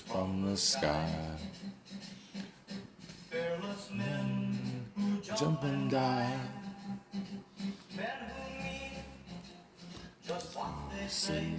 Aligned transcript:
from 0.00 0.50
the 0.50 0.56
sky. 0.56 1.08
Fearless 3.30 3.90
men 3.92 4.58
who 4.96 5.20
jump 5.20 5.38
Jump 5.40 5.62
and 5.64 5.90
die. 5.90 6.32
men 7.96 8.06
who 8.28 8.62
mean 8.62 8.92
just 10.26 10.56
what 10.56 10.72
they 10.90 11.06
say. 11.08 11.54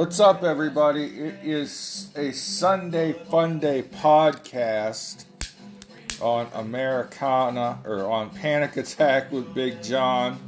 What's 0.00 0.18
up, 0.18 0.42
everybody? 0.44 1.04
It 1.04 1.34
is 1.44 2.08
a 2.16 2.32
Sunday 2.32 3.12
Fun 3.12 3.58
Day 3.58 3.82
podcast 3.82 5.26
on 6.22 6.48
Americana 6.54 7.80
or 7.84 8.10
on 8.10 8.30
Panic 8.30 8.78
Attack 8.78 9.30
with 9.30 9.52
Big 9.52 9.82
John. 9.82 10.38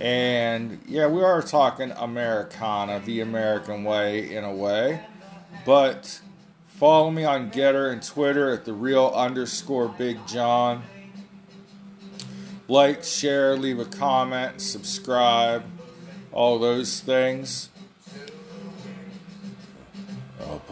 And 0.00 0.80
yeah, 0.86 1.06
we 1.06 1.22
are 1.22 1.42
talking 1.42 1.90
Americana, 1.98 3.02
the 3.04 3.20
American 3.20 3.84
way 3.84 4.34
in 4.34 4.42
a 4.42 4.54
way. 4.54 5.02
But 5.66 6.22
follow 6.64 7.10
me 7.10 7.24
on 7.24 7.50
GETTR 7.50 7.92
and 7.92 8.02
Twitter 8.02 8.50
at 8.52 8.64
the 8.64 8.72
real 8.72 9.12
underscore 9.14 9.88
Big 9.88 10.26
John. 10.26 10.82
Like, 12.68 13.04
share, 13.04 13.54
leave 13.54 13.80
a 13.80 13.84
comment, 13.84 14.62
subscribe, 14.62 15.62
all 16.32 16.58
those 16.58 17.00
things. 17.00 17.68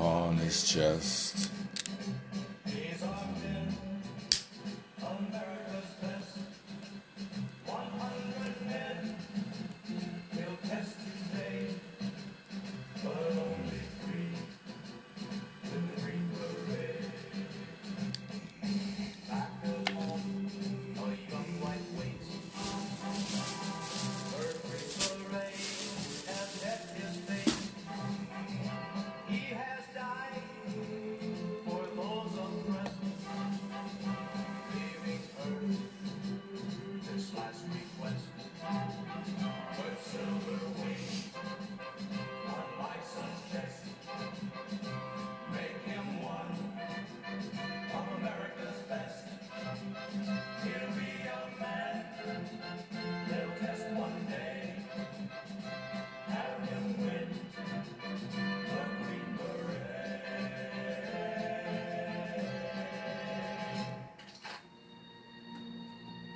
Upon 0.04 0.36
his 0.36 0.70
chest. 0.70 1.53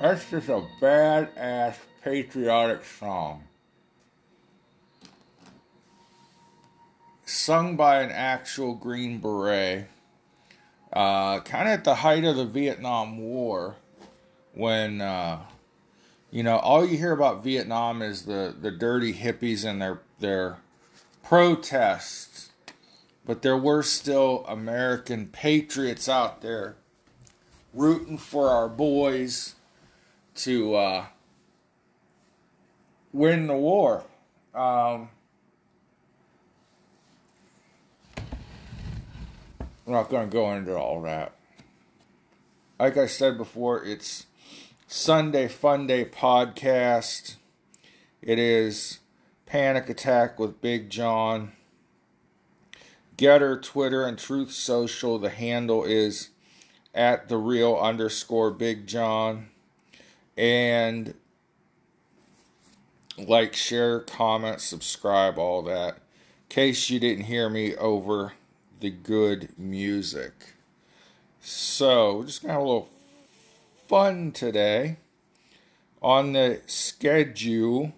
That's 0.08 0.30
just 0.30 0.48
a 0.48 0.62
badass 0.80 1.74
patriotic 2.02 2.82
song. 2.82 3.44
Sung 7.26 7.76
by 7.76 8.00
an 8.00 8.10
actual 8.10 8.74
Green 8.74 9.18
Beret. 9.18 9.86
Uh, 10.90 11.40
kind 11.40 11.68
of 11.68 11.74
at 11.74 11.84
the 11.84 11.96
height 11.96 12.24
of 12.24 12.36
the 12.36 12.46
Vietnam 12.46 13.18
War. 13.18 13.76
When, 14.54 15.02
uh, 15.02 15.40
you 16.30 16.42
know, 16.42 16.56
all 16.56 16.86
you 16.86 16.96
hear 16.96 17.12
about 17.12 17.44
Vietnam 17.44 18.00
is 18.00 18.22
the, 18.22 18.56
the 18.58 18.70
dirty 18.70 19.12
hippies 19.12 19.62
and 19.62 19.82
their, 19.82 20.00
their 20.20 20.56
protests. 21.22 22.48
But 23.26 23.42
there 23.42 23.58
were 23.58 23.82
still 23.82 24.46
American 24.48 25.26
patriots 25.26 26.08
out 26.08 26.40
there 26.40 26.76
rooting 27.74 28.16
for 28.16 28.48
our 28.48 28.70
boys 28.70 29.54
to 30.38 30.74
uh, 30.76 31.06
win 33.12 33.48
the 33.48 33.56
war. 33.56 34.04
Um, 34.54 35.08
I'm 39.86 39.92
not 39.92 40.08
going 40.08 40.28
to 40.28 40.32
go 40.32 40.52
into 40.52 40.76
all 40.76 41.02
that. 41.02 41.32
Like 42.78 42.96
I 42.96 43.06
said 43.06 43.36
before, 43.36 43.84
it's 43.84 44.26
Sunday 44.86 45.48
Fun 45.48 45.88
Day 45.88 46.04
podcast. 46.04 47.34
It 48.22 48.38
is 48.38 49.00
Panic 49.46 49.88
Attack 49.88 50.38
with 50.38 50.60
Big 50.60 50.88
John. 50.88 51.52
GETTR, 53.16 53.60
Twitter, 53.60 54.04
and 54.04 54.16
Truth 54.16 54.52
Social. 54.52 55.18
The 55.18 55.30
handle 55.30 55.82
is 55.82 56.30
at 56.94 57.28
the 57.28 57.36
real 57.36 57.76
underscore 57.76 58.52
Big 58.52 58.86
John 58.86 59.48
and 60.38 61.14
like, 63.18 63.54
share, 63.54 64.00
comment, 64.00 64.60
subscribe, 64.60 65.36
all 65.36 65.62
that. 65.62 65.96
In 65.96 66.00
case 66.48 66.88
you 66.88 67.00
didn't 67.00 67.24
hear 67.24 67.50
me 67.50 67.74
over 67.74 68.34
the 68.78 68.90
good 68.90 69.48
music. 69.58 70.54
So, 71.40 72.18
we're 72.18 72.26
just 72.26 72.42
gonna 72.42 72.54
have 72.54 72.62
a 72.62 72.64
little 72.64 72.88
fun 73.88 74.30
today. 74.30 74.98
On 76.00 76.32
the 76.32 76.60
schedule, 76.66 77.92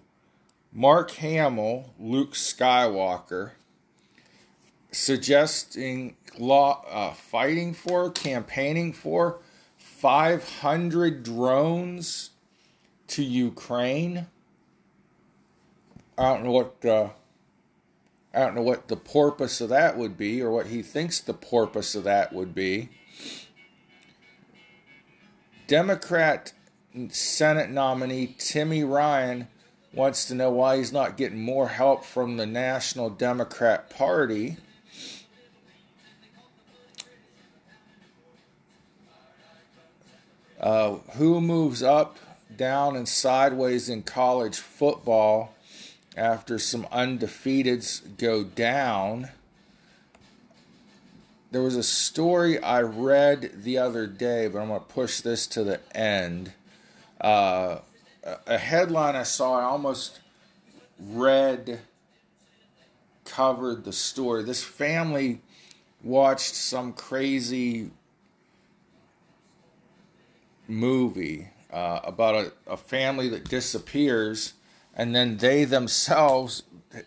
Mark 0.73 1.11
Hamill, 1.11 1.93
Luke 1.99 2.33
Skywalker, 2.33 3.51
suggesting 4.91 6.15
law, 6.39 6.83
uh, 6.89 7.13
fighting 7.13 7.75
for, 7.75 8.09
campaigning 8.09 8.91
for 8.91 9.39
500 9.77 11.21
drones 11.21 12.30
to 13.11 13.23
Ukraine. 13.23 14.27
I 16.17 16.33
don't 16.33 16.43
know 16.43 16.51
what 16.51 16.85
uh, 16.85 17.09
I 18.33 18.39
don't 18.39 18.55
know 18.55 18.61
what 18.61 18.87
the 18.87 18.95
purpose 18.95 19.59
of 19.59 19.69
that 19.69 19.97
would 19.97 20.17
be, 20.17 20.41
or 20.41 20.51
what 20.51 20.67
he 20.67 20.81
thinks 20.81 21.19
the 21.19 21.33
purpose 21.33 21.95
of 21.95 22.03
that 22.05 22.31
would 22.33 22.55
be. 22.55 22.89
Democrat 25.67 26.53
Senate 27.09 27.69
nominee 27.69 28.35
Timmy 28.37 28.83
Ryan 28.83 29.47
wants 29.93 30.25
to 30.25 30.35
know 30.35 30.51
why 30.51 30.77
he's 30.77 30.93
not 30.93 31.17
getting 31.17 31.41
more 31.41 31.69
help 31.69 32.05
from 32.05 32.37
the 32.37 32.45
National 32.45 33.09
Democrat 33.09 33.89
Party. 33.89 34.57
Uh, 40.59 40.97
who 41.15 41.41
moves 41.41 41.81
up, 41.81 42.17
down, 42.61 42.95
and 42.95 43.09
sideways 43.09 43.89
in 43.89 44.03
college 44.03 44.59
football 44.59 45.51
after 46.15 46.59
some 46.59 46.83
undefeateds 46.91 48.03
go 48.19 48.43
down? 48.43 49.29
There 51.49 51.63
was 51.63 51.75
a 51.75 51.81
story 51.81 52.61
I 52.61 52.81
read 52.81 53.63
the 53.63 53.79
other 53.79 54.05
day, 54.05 54.47
but 54.47 54.59
I'm 54.59 54.67
going 54.67 54.79
to 54.79 54.85
push 54.85 55.21
this 55.21 55.47
to 55.47 55.63
the 55.63 55.79
end. 55.97 56.53
Uh, 57.19 57.79
a- 58.23 58.37
a 58.45 58.57
headline 58.59 59.15
I 59.15 59.23
saw, 59.23 59.59
I 59.59 59.63
almost 59.63 60.19
read, 60.99 61.79
covered 63.25 63.85
the 63.85 63.91
story. 63.93 64.43
This 64.43 64.63
family 64.63 65.41
watched 66.03 66.53
some 66.53 66.93
crazy 66.93 67.89
movie 70.67 71.47
uh, 71.71 71.99
about 72.03 72.35
a, 72.35 72.53
a 72.67 72.77
family 72.77 73.29
that 73.29 73.45
disappears 73.45 74.53
and 74.93 75.15
then 75.15 75.37
they 75.37 75.63
themselves 75.63 76.63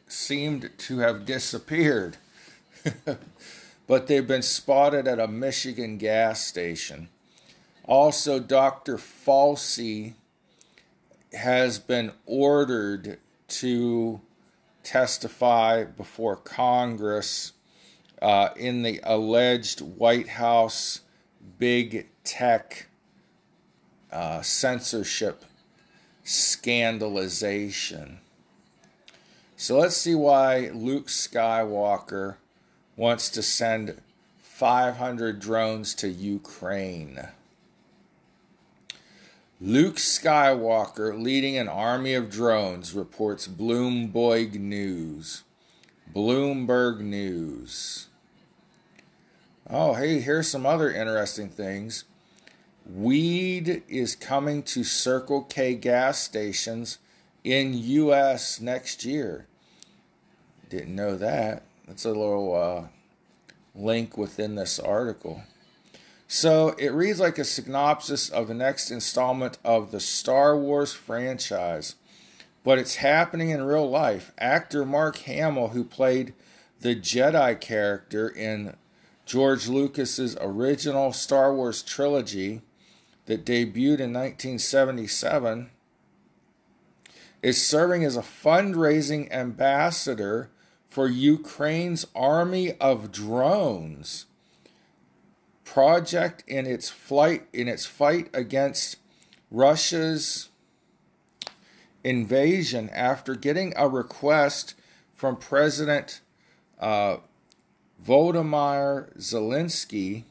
seemed 0.09 0.71
to 0.79 0.99
have 0.99 1.27
disappeared. 1.27 2.17
but 3.87 4.07
they've 4.07 4.27
been 4.27 4.43
spotted 4.43 5.07
at 5.07 5.19
a 5.19 5.29
Michigan 5.29 5.99
gas 5.99 6.45
station. 6.45 7.09
Also, 7.85 8.41
Dr. 8.41 8.97
Fauci 8.97 10.15
has 11.33 11.79
been 11.79 12.13
ordered 12.25 13.19
to 13.49 14.21
testify 14.83 15.85
before 15.85 16.37
Congress 16.37 17.53
uh, 18.23 18.51
in 18.57 18.83
the 18.83 19.01
alleged 19.03 19.81
White 19.81 20.29
House 20.29 21.01
big 21.59 22.07
tech 22.23 22.87
uh, 24.15 24.41
censorship 24.43 25.45
scandalization. 26.25 28.19
So 29.57 29.79
let's 29.79 29.97
see 29.97 30.15
why 30.15 30.71
Luke 30.73 31.09
Skywalker 31.09 32.37
wants 32.97 33.29
to 33.31 33.43
send 33.43 34.01
500 34.39 35.41
drones 35.41 35.95
to 35.97 36.09
Ukraine. 36.09 37.29
Luke 39.61 39.97
Skywalker 39.97 41.21
leading 41.21 41.57
an 41.57 41.69
army 41.69 42.15
of 42.15 42.31
drones, 42.31 42.95
reports 42.95 43.49
Bloomberg 43.49 44.55
News. 44.55 45.43
Bloomberg 46.15 47.01
News. 47.01 48.09
Oh, 49.69 49.95
hey, 49.95 50.21
here's 50.21 50.49
some 50.49 50.67
other 50.67 50.93
interesting 50.93 51.49
things. 51.49 52.05
Weed 52.87 53.83
is 53.89 54.15
coming 54.15 54.63
to 54.65 54.85
Circle 54.85 55.43
K 55.45 55.75
gas 55.75 56.19
stations 56.19 56.99
in 57.43 57.73
US 57.73 58.61
next 58.61 59.05
year. 59.05 59.47
Didn't 60.69 60.95
know 60.95 61.17
that. 61.17 61.63
That's 61.87 62.05
a 62.05 62.11
little 62.11 62.55
uh, 62.55 62.89
link 63.75 64.19
within 64.19 64.55
this 64.55 64.79
article. 64.79 65.43
So 66.29 66.71
it 66.79 66.89
reads 66.89 67.21
like 67.21 67.39
a 67.39 67.45
synopsis 67.45 68.29
of 68.29 68.49
the 68.49 68.55
next 68.55 68.91
installment 68.91 69.59
of 69.65 69.91
the 69.91 70.01
Star 70.01 70.57
Wars 70.57 70.93
franchise, 70.93 71.95
but 72.65 72.79
it's 72.79 72.97
happening 72.97 73.51
in 73.51 73.63
real 73.63 73.89
life. 73.89 74.33
Actor 74.39 74.85
Mark 74.85 75.17
Hamill, 75.19 75.69
who 75.69 75.85
played 75.85 76.35
the 76.81 76.95
Jedi 76.95 77.59
character 77.61 78.29
in 78.29 78.77
George 79.25 79.69
Lucas's 79.69 80.37
original 80.41 81.13
Star 81.13 81.55
Wars 81.55 81.83
trilogy 81.83 82.63
that 83.27 83.45
debuted 83.45 84.01
in 84.01 84.13
1977, 84.13 85.71
is 87.43 87.65
serving 87.65 88.05
as 88.05 88.17
a 88.17 88.23
fundraising 88.23 89.31
ambassador 89.31 90.51
for 90.89 91.09
Ukraine's 91.09 92.07
army 92.15 92.73
of 92.81 93.13
drones 93.13 94.27
project 95.65 96.45
in 96.47 96.67
its 96.67 96.89
flight 96.89 97.47
in 97.53 97.69
its 97.69 97.85
fight 97.85 98.29
against 98.33 98.97
Russia's 99.51 100.49
invasion 102.05 102.89
after 102.91 103.35
getting 103.35 103.73
a 103.77 103.89
request 103.89 104.75
from 105.13 105.37
President 105.37 106.21
uh, 106.79 107.17
Volodymyr 108.07 109.17
Zelensky 109.19 110.25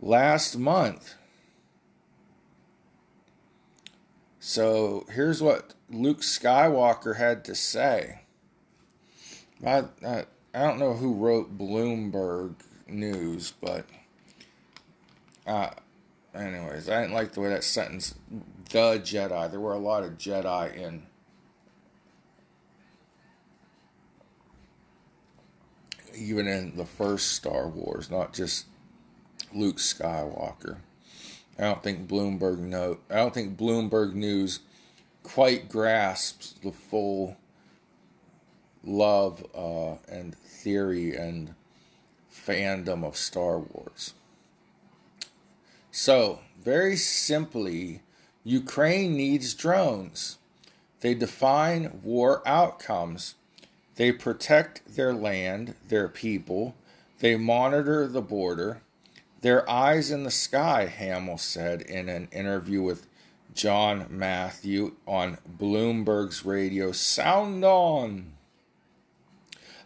last 0.00 0.58
month. 0.58 1.14
So 4.48 5.06
here's 5.10 5.42
what 5.42 5.74
Luke 5.90 6.20
Skywalker 6.20 7.16
had 7.16 7.44
to 7.46 7.54
say. 7.56 8.20
I, 9.66 9.86
I, 10.06 10.24
I 10.54 10.60
don't 10.60 10.78
know 10.78 10.92
who 10.94 11.14
wrote 11.14 11.58
Bloomberg 11.58 12.54
News, 12.86 13.52
but 13.60 13.86
uh, 15.48 15.70
anyways, 16.32 16.88
I 16.88 17.00
didn't 17.00 17.14
like 17.14 17.32
the 17.32 17.40
way 17.40 17.48
that 17.48 17.64
sentence, 17.64 18.14
the 18.70 19.00
Jedi. 19.00 19.50
There 19.50 19.58
were 19.58 19.72
a 19.72 19.78
lot 19.78 20.04
of 20.04 20.12
Jedi 20.16 20.76
in. 20.76 21.02
Even 26.14 26.46
in 26.46 26.76
the 26.76 26.86
first 26.86 27.32
Star 27.32 27.66
Wars, 27.66 28.12
not 28.12 28.32
just 28.32 28.66
Luke 29.52 29.78
Skywalker. 29.78 30.76
I 31.58 31.62
don't 31.62 31.82
think 31.82 32.08
Bloomberg 32.08 32.58
note. 32.58 33.02
I 33.10 33.16
don't 33.16 33.32
think 33.32 33.56
Bloomberg 33.56 34.12
News 34.14 34.60
quite 35.22 35.68
grasps 35.68 36.54
the 36.62 36.72
full 36.72 37.36
love 38.84 39.44
uh, 39.54 39.96
and 40.08 40.34
theory 40.34 41.16
and 41.16 41.54
fandom 42.32 43.04
of 43.04 43.16
Star 43.16 43.58
Wars. 43.58 44.14
So, 45.90 46.40
very 46.62 46.96
simply, 46.96 48.02
Ukraine 48.44 49.16
needs 49.16 49.54
drones. 49.54 50.38
They 51.00 51.14
define 51.14 52.00
war 52.02 52.42
outcomes. 52.46 53.34
They 53.96 54.12
protect 54.12 54.94
their 54.94 55.14
land, 55.14 55.74
their 55.88 56.08
people. 56.08 56.74
They 57.20 57.36
monitor 57.36 58.06
the 58.06 58.20
border. 58.20 58.82
Their 59.42 59.68
eyes 59.68 60.10
in 60.10 60.22
the 60.22 60.30
sky, 60.30 60.86
Hamill 60.86 61.38
said 61.38 61.82
in 61.82 62.08
an 62.08 62.28
interview 62.32 62.82
with 62.82 63.06
John 63.54 64.06
Mathieu 64.10 64.92
on 65.06 65.38
Bloomberg's 65.58 66.44
radio 66.44 66.92
Sound 66.92 67.64
On. 67.64 68.32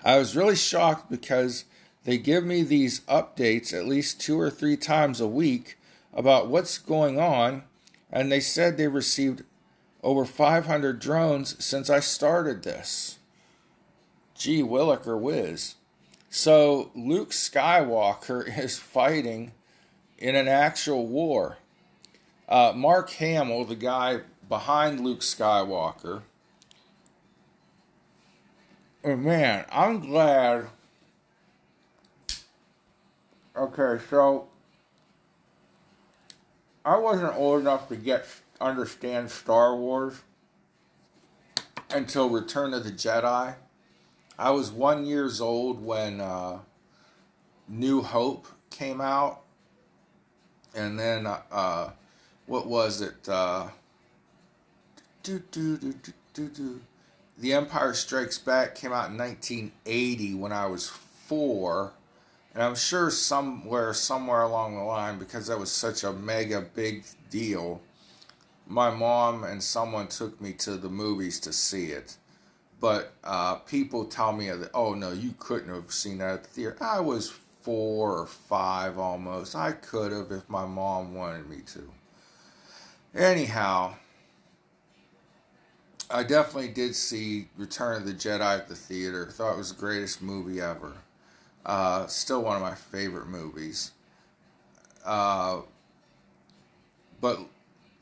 I 0.05 0.19
was 0.19 0.37
really 0.37 0.57
shocked 0.57 1.11
because 1.11 1.65
they 2.05 2.17
give 2.17 2.45
me 2.45 2.63
these 2.63 3.01
updates 3.01 3.73
at 3.73 3.87
least 3.87 4.21
two 4.21 4.41
or 4.41 4.51
three 4.51 4.77
times 4.77 5.21
a 5.21 5.27
week 5.27 5.79
about 6.13 6.49
what's 6.49 6.79
going 6.79 7.19
on, 7.19 7.65
and 8.11 8.31
they 8.31 8.41
said 8.41 8.77
they 8.77 8.89
received 8.89 9.45
over 10.03 10.25
500 10.25 10.99
drones 10.99 11.63
since 11.63 11.91
I 11.91 12.01
started 12.01 12.63
this. 12.63 13.19
Gee 14.35 14.63
Williker 14.63 15.21
whiz. 15.21 15.75
So 16.31 16.93
Luke 16.95 17.31
Skywalker 17.31 18.59
is 18.59 18.79
fighting 18.79 19.53
in 20.17 20.37
an 20.37 20.49
actual 20.49 21.07
war. 21.07 21.59
Uh, 22.49 22.73
Mark 22.75 23.11
Hamill, 23.11 23.65
the 23.65 23.77
guy 23.77 24.21
behind 24.49 25.01
Luke 25.01 25.21
Skywalker, 25.21 26.23
oh 29.05 29.17
man, 29.17 29.65
I'm 29.71 30.01
glad. 30.01 30.67
Okay, 33.57 34.03
so 34.09 34.49
I 36.85 36.97
wasn't 36.97 37.37
old 37.37 37.61
enough 37.61 37.89
to 37.89 37.97
get 37.97 38.27
understand 38.61 39.31
Star 39.31 39.77
Wars 39.77 40.23
until 41.91 42.29
Return 42.29 42.75
of 42.75 42.85
the 42.85 42.91
Jedi. 42.91 43.55
I 44.41 44.51
was 44.51 44.73
one 44.73 45.05
years 45.05 45.41
old 45.41 45.85
when 45.85 46.21
uh, 46.21 46.61
New 47.69 48.01
Hope 48.01 48.47
came 48.71 49.01
out, 49.01 49.43
and 50.75 50.99
then 50.99 51.27
uh, 51.27 51.91
what 52.47 52.67
was 52.67 53.03
it? 53.03 53.29
Uh, 53.29 53.69
do, 55.23 55.43
do, 55.51 55.77
do, 55.77 55.93
do, 55.93 56.13
do, 56.33 56.49
do. 56.49 56.81
The 57.37 57.53
Empire 57.53 57.93
Strikes 57.93 58.39
Back 58.39 58.75
came 58.75 58.93
out 58.93 59.11
in 59.11 59.19
1980 59.19 60.35
when 60.35 60.53
I 60.53 60.65
was 60.67 60.89
four 60.89 61.93
and 62.55 62.63
I'm 62.63 62.75
sure 62.75 63.11
somewhere, 63.11 63.95
somewhere 63.95 64.43
along 64.43 64.75
the 64.75 64.83
line, 64.83 65.19
because 65.19 65.47
that 65.47 65.59
was 65.59 65.71
such 65.71 66.03
a 66.03 66.13
mega 66.13 66.61
big 66.61 67.05
deal, 67.31 67.81
my 68.67 68.91
mom 68.91 69.45
and 69.45 69.63
someone 69.63 70.09
took 70.09 70.41
me 70.41 70.53
to 70.55 70.77
the 70.77 70.89
movies 70.89 71.39
to 71.41 71.53
see 71.53 71.87
it. 71.87 72.17
But 72.81 73.13
uh, 73.23 73.57
people 73.57 74.07
tell 74.07 74.33
me 74.33 74.51
oh 74.75 74.95
no, 74.95 75.13
you 75.13 75.35
couldn't 75.39 75.73
have 75.73 75.93
seen 75.93 76.19
that 76.19 76.35
at 76.35 76.43
the 76.45 76.49
theater. 76.49 76.77
I 76.81 77.01
was 77.01 77.31
four 77.61 78.19
or 78.19 78.27
five 78.27 78.99
almost. 78.99 79.55
I 79.55 79.73
could 79.73 80.13
have 80.13 80.33
if 80.33 80.49
my 80.49 80.65
mom 80.65 81.15
wanted 81.15 81.49
me 81.49 81.59
to. 81.75 81.91
Anyhow, 83.15 83.95
I 86.11 86.23
definitely 86.23 86.69
did 86.69 86.97
see 86.97 87.49
Return 87.57 87.97
of 88.03 88.07
the 88.07 88.13
Jedi 88.13 88.41
at 88.41 88.69
the 88.69 88.75
theater. 88.75 89.27
Thought 89.27 89.55
it 89.55 89.59
was 89.59 89.73
the 89.73 89.81
greatest 89.81 90.23
movie 90.23 90.61
ever. 90.61 90.95
Uh, 91.65 92.07
still 92.07 92.43
one 92.43 92.57
of 92.57 92.63
my 92.63 92.75
favorite 92.75 93.29
movies. 93.29 93.93
Uh, 95.05 95.61
but 97.21 97.41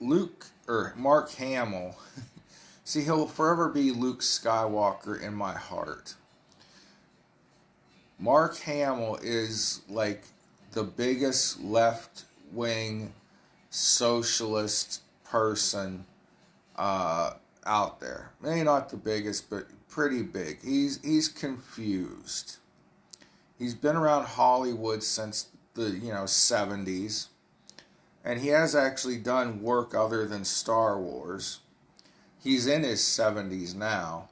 Luke 0.00 0.46
or 0.68 0.94
Mark 0.96 1.30
Hamill, 1.32 1.96
see, 2.88 3.02
he'll 3.02 3.26
forever 3.26 3.68
be 3.68 3.90
Luke 3.90 4.20
Skywalker 4.20 5.20
in 5.20 5.34
my 5.34 5.52
heart. 5.52 6.14
Mark 8.18 8.56
Hamill 8.60 9.18
is 9.22 9.82
like 9.90 10.24
the 10.72 10.84
biggest 10.84 11.60
left 11.60 12.24
wing 12.50 13.12
socialist 13.68 15.02
person 15.22 16.06
uh, 16.76 17.32
out 17.66 18.00
there. 18.00 18.30
Maybe 18.40 18.62
not 18.62 18.88
the 18.88 18.96
biggest, 18.96 19.50
but 19.50 19.66
pretty 19.90 20.22
big. 20.22 20.62
He's 20.64 20.98
he's 21.02 21.28
confused. 21.28 22.56
He's 23.58 23.74
been 23.74 23.96
around 23.96 24.24
Hollywood 24.24 25.02
since 25.02 25.48
the 25.74 25.90
you 25.90 26.10
know 26.10 26.24
70s, 26.24 27.26
and 28.24 28.40
he 28.40 28.48
has 28.48 28.74
actually 28.74 29.18
done 29.18 29.62
work 29.62 29.94
other 29.94 30.26
than 30.26 30.44
Star 30.46 30.98
Wars. 30.98 31.60
He's 32.42 32.66
in 32.66 32.82
his 32.82 33.00
70s 33.00 33.74
now. 33.74 34.28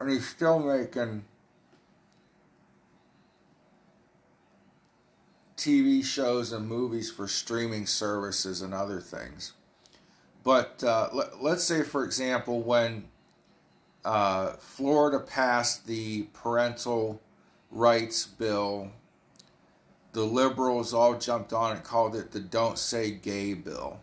and 0.00 0.10
he's 0.10 0.26
still 0.26 0.58
making 0.58 1.24
TV 5.56 6.02
shows 6.02 6.52
and 6.52 6.66
movies 6.66 7.10
for 7.10 7.28
streaming 7.28 7.84
services 7.84 8.62
and 8.62 8.72
other 8.72 8.98
things. 8.98 9.52
But 10.42 10.82
uh, 10.82 11.10
let, 11.12 11.42
let's 11.42 11.64
say, 11.64 11.82
for 11.82 12.02
example, 12.02 12.62
when 12.62 13.04
uh, 14.06 14.52
Florida 14.52 15.20
passed 15.20 15.86
the 15.86 16.22
parental 16.32 17.20
rights 17.70 18.26
bill, 18.26 18.90
the 20.12 20.24
liberals 20.24 20.94
all 20.94 21.18
jumped 21.18 21.52
on 21.52 21.76
and 21.76 21.84
called 21.84 22.16
it 22.16 22.30
the 22.30 22.40
Don't 22.40 22.78
Say 22.78 23.10
Gay 23.10 23.52
bill. 23.52 24.00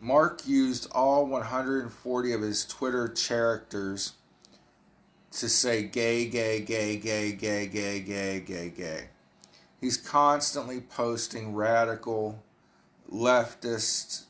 Mark 0.00 0.46
used 0.46 0.90
all 0.92 1.26
140 1.26 2.32
of 2.32 2.42
his 2.42 2.64
Twitter 2.66 3.08
characters 3.08 4.12
to 5.32 5.48
say 5.48 5.82
gay, 5.82 6.26
gay, 6.26 6.60
gay, 6.60 6.96
gay, 6.96 7.32
gay, 7.32 7.66
gay, 7.66 8.00
gay, 8.00 8.40
gay, 8.40 8.70
gay. 8.70 9.08
He's 9.80 9.96
constantly 9.96 10.80
posting 10.80 11.54
radical, 11.54 12.42
leftist, 13.12 14.24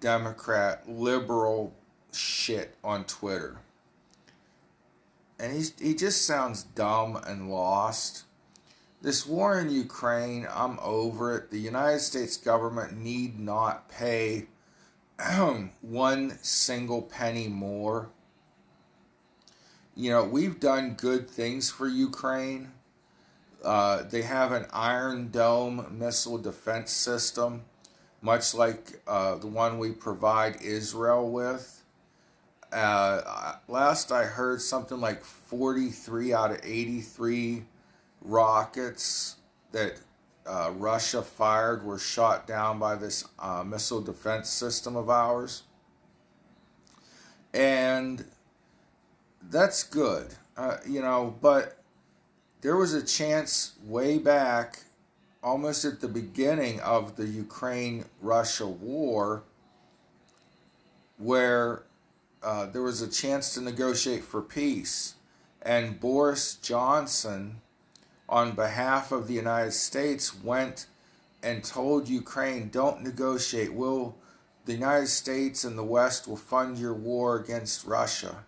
Democrat, 0.00 0.88
liberal 0.88 1.74
shit 2.12 2.76
on 2.82 3.04
Twitter. 3.04 3.58
And 5.38 5.52
he's, 5.52 5.78
he 5.78 5.94
just 5.94 6.26
sounds 6.26 6.62
dumb 6.64 7.16
and 7.16 7.50
lost. 7.50 8.24
This 9.00 9.24
war 9.24 9.58
in 9.60 9.70
Ukraine, 9.70 10.46
I'm 10.52 10.78
over 10.80 11.36
it. 11.36 11.50
The 11.50 11.60
United 11.60 12.00
States 12.00 12.36
government 12.36 12.98
need 12.98 13.38
not 13.38 13.88
pay 13.88 14.46
one 15.80 16.38
single 16.42 17.02
penny 17.02 17.48
more. 17.48 18.10
You 19.96 20.10
know, 20.10 20.24
we've 20.24 20.60
done 20.60 20.94
good 20.94 21.28
things 21.28 21.70
for 21.70 21.88
Ukraine. 21.88 22.70
Uh, 23.64 24.04
they 24.04 24.22
have 24.22 24.52
an 24.52 24.66
Iron 24.72 25.30
Dome 25.30 25.96
missile 25.98 26.38
defense 26.38 26.92
system, 26.92 27.64
much 28.22 28.54
like 28.54 29.00
uh, 29.08 29.34
the 29.36 29.48
one 29.48 29.78
we 29.78 29.90
provide 29.90 30.62
Israel 30.62 31.28
with. 31.28 31.82
Uh, 32.72 33.54
last 33.66 34.12
I 34.12 34.24
heard, 34.24 34.60
something 34.60 35.00
like 35.00 35.24
43 35.24 36.32
out 36.32 36.52
of 36.52 36.60
83 36.62 37.64
rockets 38.20 39.36
that 39.72 39.98
uh, 40.48 40.72
Russia 40.76 41.22
fired 41.22 41.84
were 41.84 41.98
shot 41.98 42.46
down 42.46 42.78
by 42.78 42.94
this 42.94 43.24
uh, 43.38 43.62
missile 43.62 44.00
defense 44.00 44.48
system 44.48 44.96
of 44.96 45.10
ours. 45.10 45.64
And 47.52 48.24
that's 49.50 49.82
good, 49.82 50.34
uh, 50.56 50.78
you 50.86 51.00
know, 51.00 51.36
but 51.40 51.82
there 52.60 52.76
was 52.76 52.94
a 52.94 53.02
chance 53.02 53.74
way 53.84 54.18
back, 54.18 54.80
almost 55.42 55.84
at 55.84 56.00
the 56.00 56.08
beginning 56.08 56.80
of 56.80 57.16
the 57.16 57.26
Ukraine 57.26 58.04
Russia 58.20 58.66
war, 58.66 59.44
where 61.18 61.82
uh, 62.42 62.66
there 62.66 62.82
was 62.82 63.02
a 63.02 63.08
chance 63.08 63.54
to 63.54 63.60
negotiate 63.60 64.24
for 64.24 64.40
peace. 64.40 65.14
And 65.62 66.00
Boris 66.00 66.54
Johnson 66.54 67.60
on 68.28 68.52
behalf 68.52 69.10
of 69.10 69.26
the 69.26 69.34
United 69.34 69.72
States 69.72 70.34
went 70.42 70.86
and 71.42 71.64
told 71.64 72.08
Ukraine, 72.08 72.68
don't 72.68 73.02
negotiate. 73.02 73.72
We'll, 73.72 74.16
the 74.66 74.74
United 74.74 75.08
States 75.08 75.64
and 75.64 75.78
the 75.78 75.84
West 75.84 76.28
will 76.28 76.36
fund 76.36 76.78
your 76.78 76.94
war 76.94 77.36
against 77.36 77.86
Russia. 77.86 78.44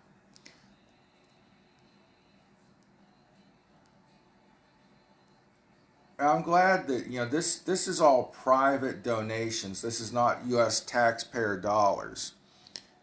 I'm 6.19 6.43
glad 6.43 6.87
that 6.87 7.07
you 7.07 7.17
know 7.17 7.25
this 7.25 7.57
this 7.57 7.87
is 7.87 7.99
all 7.99 8.25
private 8.25 9.01
donations. 9.01 9.81
This 9.81 9.99
is 9.99 10.13
not 10.13 10.45
US 10.45 10.79
taxpayer 10.79 11.57
dollars. 11.57 12.33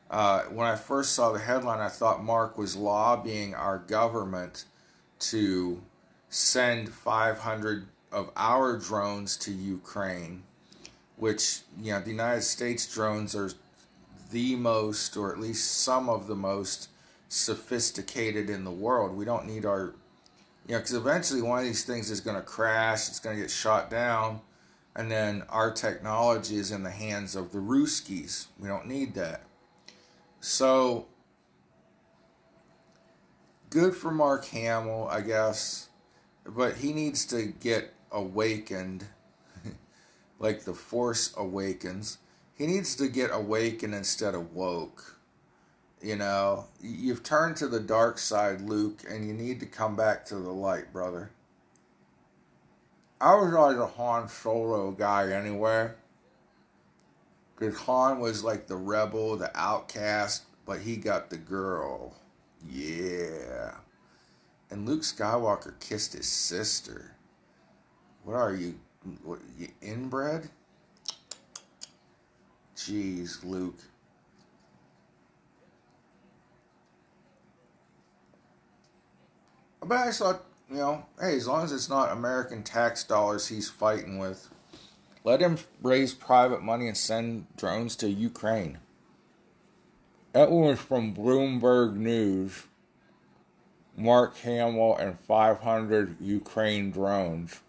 Uh, 0.09 0.43
when 0.45 0.69
I 0.69 0.77
first 0.77 1.13
saw 1.15 1.33
the 1.33 1.41
headline, 1.41 1.81
I 1.81 1.89
thought 1.89 2.23
Mark 2.23 2.57
was 2.57 2.77
lobbying 2.77 3.55
our 3.55 3.79
government 3.79 4.67
to 5.19 5.83
send 6.31 6.91
500 6.91 7.87
of 8.13 8.31
our 8.37 8.77
drones 8.77 9.37
to 9.39 9.53
Ukraine, 9.53 10.43
which, 11.17 11.61
you 11.81 11.93
know, 11.93 12.01
the 12.01 12.11
United 12.11 12.43
States 12.43 12.93
drones 12.93 13.35
are 13.35 13.51
the 14.31 14.57
most, 14.57 15.17
or 15.17 15.33
at 15.33 15.41
least 15.41 15.83
some 15.83 16.09
of 16.09 16.27
the 16.27 16.37
most 16.37 16.89
sophisticated 17.29 18.51
in 18.51 18.65
the 18.65 18.71
world. 18.71 19.17
We 19.17 19.25
don't 19.25 19.47
need 19.47 19.65
our, 19.65 19.95
you 20.67 20.75
know, 20.75 20.79
because 20.79 20.95
eventually 20.95 21.43
one 21.43 21.61
of 21.61 21.65
these 21.65 21.85
things 21.85 22.11
is 22.11 22.21
going 22.21 22.37
to 22.37 22.43
crash, 22.43 23.09
it's 23.09 23.21
going 23.21 23.37
to 23.37 23.43
get 23.43 23.51
shot 23.51 23.91
down, 23.91 24.41
and 24.95 25.11
then 25.11 25.45
our 25.49 25.71
technology 25.71 26.57
is 26.57 26.71
in 26.71 26.83
the 26.83 26.91
hands 26.91 27.37
of 27.37 27.53
the 27.53 27.59
Ruskies. 27.59 28.47
We 28.59 28.69
don't 28.69 28.87
need 28.87 29.15
that. 29.15 29.43
So, 30.41 31.07
good 33.71 33.95
for 33.95 34.11
Mark 34.11 34.47
Hamill, 34.47 35.09
I 35.11 35.21
guess 35.21 35.88
but 36.49 36.77
he 36.77 36.93
needs 36.93 37.27
to 37.27 37.47
get 37.47 37.93
awakened 38.11 39.07
like 40.39 40.65
the 40.65 40.75
force 40.75 41.35
awakens. 41.37 42.19
He 42.55 42.67
needs 42.67 42.97
to 42.97 43.09
get 43.09 43.31
awakened 43.33 43.95
instead 43.95 44.35
of 44.35 44.55
woke. 44.55 45.17
You 46.01 46.17
know 46.17 46.67
you've 46.81 47.23
turned 47.23 47.57
to 47.57 47.67
the 47.67 47.81
dark 47.81 48.19
side 48.19 48.61
luke 48.61 49.03
and 49.09 49.27
you 49.27 49.35
need 49.35 49.61
to 49.61 49.67
come 49.67 49.97
back 49.97 50.25
to 50.27 50.37
the 50.37 50.53
light 50.53 50.93
brother. 50.93 51.31
I 53.21 53.35
was 53.35 53.53
always 53.53 53.79
a 53.79 53.87
han 53.87 54.29
solo 54.29 54.93
guy 54.93 55.33
anyway 55.33 55.91
because 57.59 57.77
han 57.79 58.21
was 58.21 58.45
like 58.45 58.69
the 58.69 58.77
rebel 58.77 59.37
the 59.37 59.51
outcast 59.59 60.45
but 60.65 60.81
he 60.81 60.97
got 60.97 61.31
the 61.31 61.37
girl. 61.37 62.15
Yeah 62.69 63.75
and 64.71 64.87
Luke 64.87 65.03
Skywalker 65.03 65.79
kissed 65.81 66.13
his 66.13 66.27
sister. 66.27 67.13
What 68.25 68.35
are 68.35 68.55
you? 68.55 68.79
What 69.23 69.41
you 69.59 69.69
inbred? 69.81 70.51
Jeez, 72.77 73.43
Luke. 73.45 73.79
But 79.81 79.99
I 79.99 80.11
thought, 80.11 80.45
you 80.71 80.77
know, 80.77 81.07
hey, 81.19 81.37
as 81.37 81.49
long 81.49 81.65
as 81.65 81.73
it's 81.73 81.89
not 81.89 82.13
American 82.13 82.63
tax 82.63 83.05
dollars 83.05 83.49
he's 83.49 83.71
fighting 83.71 84.19
with, 84.19 84.49
let 85.25 85.41
him 85.41 85.59
raise 85.83 86.13
private 86.13 86.63
money 86.63 86.89
and 86.89 86.97
send 86.97 87.47
drones 87.57 87.97
to 87.97 88.11
Ukraine. 88.11 88.79
That 90.33 90.51
was 90.51 90.79
from 90.79 91.15
Bloomberg 91.15 91.95
News. 91.95 92.68
Mark 93.99 94.37
Hamill, 94.39 94.97
and 94.97 95.19
500 95.21 96.21
Ukraine 96.21 96.91
drones. 96.91 97.61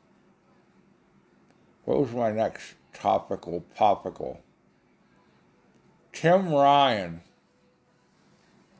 What 1.85 1.99
was 1.99 2.11
my 2.11 2.31
next 2.31 2.75
topical 2.93 3.65
topical? 3.75 4.41
Tim 6.13 6.53
Ryan, 6.53 7.21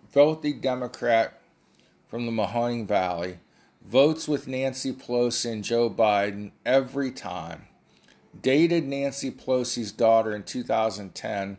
filthy 0.10 0.54
Democrat 0.54 1.42
from 2.08 2.26
the 2.26 2.32
Mahoning 2.32 2.88
Valley, 2.88 3.40
votes 3.84 4.28
with 4.28 4.48
Nancy 4.48 4.94
Pelosi 4.94 5.52
and 5.52 5.64
Joe 5.64 5.90
Biden 5.90 6.52
every 6.66 7.12
time. 7.12 7.68
Dated 8.40 8.88
Nancy 8.88 9.32
Pelosi's 9.32 9.92
daughter 9.92 10.36
in 10.36 10.44
2010, 10.44 11.58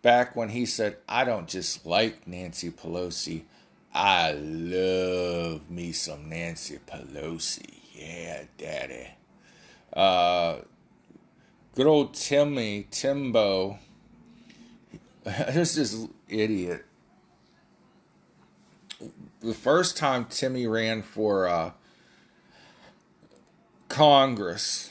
back 0.00 0.36
when 0.36 0.50
he 0.50 0.64
said, 0.64 0.98
I 1.08 1.24
don't 1.24 1.48
just 1.48 1.84
like 1.84 2.26
Nancy 2.26 2.70
Pelosi, 2.70 3.42
I 3.94 4.32
love 4.32 5.70
me 5.70 5.92
some 5.92 6.28
Nancy 6.28 6.80
Pelosi. 6.84 7.78
Yeah, 7.94 8.42
daddy. 8.58 9.10
Uh, 9.92 10.56
good 11.76 11.86
old 11.86 12.14
Timmy, 12.14 12.88
Timbo. 12.90 13.78
This 15.24 15.78
is 15.78 16.08
idiot. 16.28 16.84
The 19.40 19.54
first 19.54 19.96
time 19.96 20.26
Timmy 20.26 20.66
ran 20.66 21.00
for 21.00 21.48
uh, 21.48 21.70
Congress, 23.88 24.90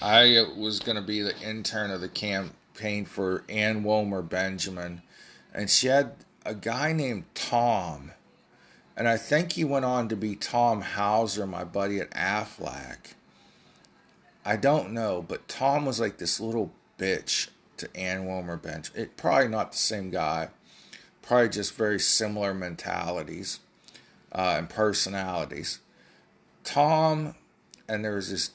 I 0.00 0.46
was 0.56 0.78
going 0.78 0.96
to 0.96 1.02
be 1.02 1.20
the 1.20 1.36
intern 1.40 1.90
of 1.90 2.00
the 2.00 2.08
campaign 2.08 3.04
for 3.04 3.44
Ann 3.48 3.82
Womer 3.84 4.26
Benjamin, 4.26 5.02
and 5.52 5.68
she 5.68 5.88
had 5.88 6.14
a 6.44 6.54
guy 6.54 6.92
named 6.92 7.24
Tom, 7.34 8.12
and 8.96 9.08
I 9.08 9.16
think 9.16 9.52
he 9.52 9.64
went 9.64 9.84
on 9.84 10.08
to 10.08 10.16
be 10.16 10.34
Tom 10.34 10.82
Hauser, 10.82 11.46
my 11.46 11.64
buddy 11.64 12.00
at 12.00 12.10
Aflac. 12.10 13.14
I 14.44 14.56
don't 14.56 14.92
know, 14.92 15.24
but 15.26 15.48
Tom 15.48 15.86
was 15.86 16.00
like 16.00 16.18
this 16.18 16.40
little 16.40 16.72
bitch 16.98 17.48
to 17.76 17.96
Ann 17.96 18.26
Womer 18.26 18.60
Bench. 18.60 18.90
It 18.94 19.16
probably 19.16 19.48
not 19.48 19.72
the 19.72 19.78
same 19.78 20.10
guy, 20.10 20.48
probably 21.22 21.48
just 21.48 21.74
very 21.74 22.00
similar 22.00 22.52
mentalities 22.52 23.60
uh, 24.32 24.56
and 24.58 24.68
personalities. 24.68 25.78
Tom 26.64 27.34
and 27.88 28.04
there 28.04 28.14
was 28.14 28.30
this 28.30 28.50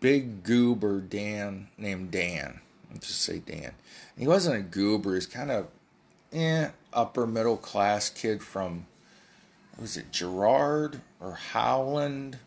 big 0.00 0.42
goober 0.42 1.00
Dan 1.00 1.68
named 1.76 2.10
Dan. 2.10 2.60
Let's 2.90 3.08
just 3.08 3.22
say 3.22 3.38
Dan. 3.38 3.72
He 4.16 4.26
wasn't 4.26 4.56
a 4.56 4.62
goober. 4.62 5.14
He's 5.14 5.26
kind 5.26 5.50
of 5.50 5.68
eh, 6.32 6.68
upper 6.92 7.26
middle 7.26 7.56
class 7.56 8.10
kid 8.10 8.42
from 8.42 8.86
was 9.80 9.96
it 9.96 10.10
Girard 10.10 11.00
or 11.20 11.34
Howland, 11.34 12.38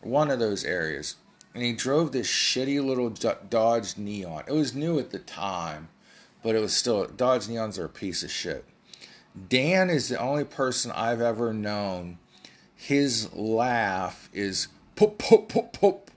one 0.00 0.30
of 0.30 0.38
those 0.38 0.64
areas. 0.64 1.16
And 1.54 1.62
he 1.62 1.72
drove 1.72 2.12
this 2.12 2.26
shitty 2.26 2.84
little 2.84 3.10
Dodge 3.10 3.96
Neon. 3.96 4.44
It 4.46 4.52
was 4.52 4.74
new 4.74 4.98
at 4.98 5.10
the 5.10 5.20
time, 5.20 5.88
but 6.42 6.54
it 6.54 6.60
was 6.60 6.74
still 6.74 7.06
Dodge 7.06 7.46
Neons 7.46 7.78
are 7.78 7.86
a 7.86 7.88
piece 7.88 8.22
of 8.22 8.30
shit. 8.30 8.64
Dan 9.48 9.88
is 9.88 10.08
the 10.08 10.18
only 10.18 10.44
person 10.44 10.90
I've 10.92 11.20
ever 11.20 11.52
known. 11.52 12.18
His 12.76 13.32
laugh 13.32 14.28
is 14.32 14.68
poop 14.96 15.18
poop 15.18 15.48
poop 15.48 15.72
poop. 15.72 16.10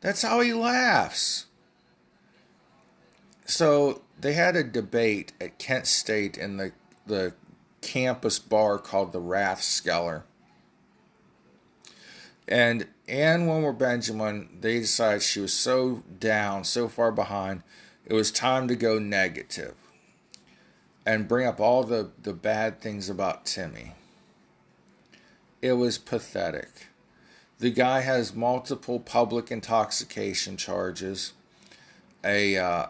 That's 0.00 0.22
how 0.22 0.40
he 0.40 0.52
laughs. 0.52 1.46
So 3.46 4.02
they 4.24 4.32
had 4.32 4.56
a 4.56 4.64
debate 4.64 5.34
at 5.38 5.58
Kent 5.58 5.86
State 5.86 6.38
in 6.38 6.56
the 6.56 6.72
the 7.06 7.34
campus 7.82 8.38
bar 8.38 8.78
called 8.78 9.12
the 9.12 9.20
Rathskeller. 9.20 10.22
And 12.48 12.86
Ann 13.06 13.46
Womer 13.46 13.76
Benjamin, 13.76 14.48
they 14.62 14.80
decided 14.80 15.22
she 15.22 15.40
was 15.40 15.52
so 15.52 16.02
down, 16.18 16.64
so 16.64 16.88
far 16.88 17.12
behind, 17.12 17.64
it 18.06 18.14
was 18.14 18.32
time 18.32 18.66
to 18.68 18.74
go 18.74 18.98
negative 18.98 19.74
and 21.04 21.28
bring 21.28 21.46
up 21.46 21.60
all 21.60 21.84
the, 21.84 22.10
the 22.22 22.32
bad 22.32 22.80
things 22.80 23.10
about 23.10 23.44
Timmy. 23.44 23.92
It 25.60 25.74
was 25.74 25.98
pathetic. 25.98 26.86
The 27.58 27.70
guy 27.70 28.00
has 28.00 28.34
multiple 28.34 29.00
public 29.00 29.50
intoxication 29.50 30.56
charges, 30.56 31.34
a 32.24 32.56
uh, 32.56 32.86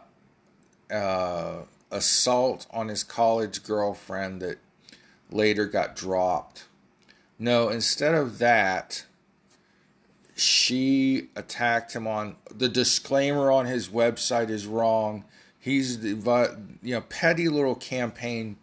uh, 0.91 1.63
assault 1.91 2.67
on 2.71 2.89
his 2.89 3.05
college 3.05 3.63
girlfriend 3.63 4.43
that 4.43 4.59
later 5.31 5.67
got 5.67 5.97
dropped. 5.97 6.65
No, 7.39 7.69
instead 7.69 8.15
of 8.15 8.39
that, 8.39 9.05
she 10.37 11.29
attacked 11.37 11.95
him 11.95 12.07
on 12.07 12.37
the 12.53 12.69
disclaimer 12.69 13.51
on 13.51 13.67
his 13.67 13.89
website 13.89 14.51
is 14.51 14.67
wrong. 14.67 15.25
He's 15.59 16.01
the 16.01 16.59
you 16.83 16.95
know 16.95 17.01
petty 17.03 17.49
little 17.49 17.75
campaign 17.75 18.57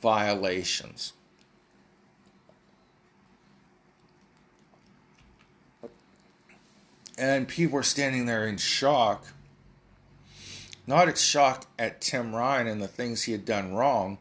violations. 0.00 1.12
And 7.18 7.46
people 7.46 7.78
are 7.78 7.84
standing 7.84 8.26
there 8.26 8.48
in 8.48 8.56
shock. 8.56 9.26
Not 10.86 11.08
at 11.08 11.18
shock 11.18 11.66
at 11.78 12.00
Tim 12.00 12.34
Ryan 12.34 12.66
and 12.66 12.82
the 12.82 12.88
things 12.88 13.22
he 13.22 13.32
had 13.32 13.44
done 13.44 13.74
wrong, 13.74 14.18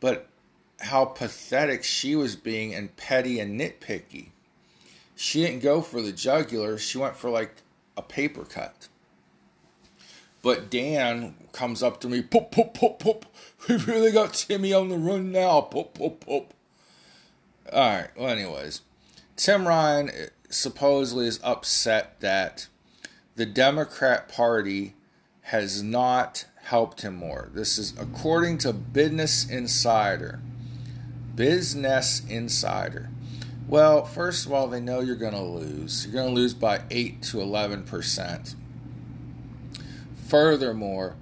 but 0.00 0.28
how 0.80 1.04
pathetic 1.04 1.84
she 1.84 2.16
was 2.16 2.34
being 2.34 2.74
and 2.74 2.96
petty 2.96 3.38
and 3.38 3.58
nitpicky. 3.58 4.30
She 5.14 5.44
didn't 5.44 5.62
go 5.62 5.80
for 5.80 6.02
the 6.02 6.12
jugular, 6.12 6.78
she 6.78 6.98
went 6.98 7.16
for 7.16 7.30
like 7.30 7.62
a 7.96 8.02
paper 8.02 8.44
cut. 8.44 8.88
But 10.42 10.70
Dan 10.70 11.36
comes 11.52 11.82
up 11.82 12.00
to 12.00 12.08
me, 12.08 12.20
poop, 12.20 12.50
poop, 12.50 12.74
poop, 12.74 12.98
poop. 12.98 13.26
We 13.68 13.76
really 13.76 14.10
got 14.10 14.34
Timmy 14.34 14.74
on 14.74 14.88
the 14.88 14.98
run 14.98 15.30
now, 15.30 15.60
poop, 15.60 15.94
poop, 15.94 16.26
poop. 16.26 16.52
All 17.72 17.80
right, 17.80 18.08
well, 18.16 18.28
anyways, 18.28 18.80
Tim 19.36 19.68
Ryan 19.68 20.10
eh, 20.10 20.26
supposedly 20.50 21.28
is 21.28 21.38
upset 21.44 22.18
that 22.18 22.66
the 23.36 23.46
Democrat 23.46 24.28
Party 24.28 24.94
has 25.52 25.82
not 25.82 26.46
helped 26.62 27.02
him 27.02 27.14
more. 27.14 27.50
This 27.52 27.76
is 27.76 27.92
according 28.00 28.56
to 28.56 28.72
Business 28.72 29.46
Insider. 29.50 30.40
Business 31.34 32.22
Insider. 32.26 33.10
Well, 33.68 34.06
first 34.06 34.46
of 34.46 34.52
all, 34.54 34.66
they 34.66 34.80
know 34.80 35.00
you're 35.00 35.14
going 35.14 35.34
to 35.34 35.42
lose. 35.42 36.06
You're 36.06 36.14
going 36.14 36.34
to 36.34 36.40
lose 36.40 36.54
by 36.54 36.84
8 36.90 37.20
to 37.24 37.36
11%. 37.36 38.54
Furthermore, 40.26 41.16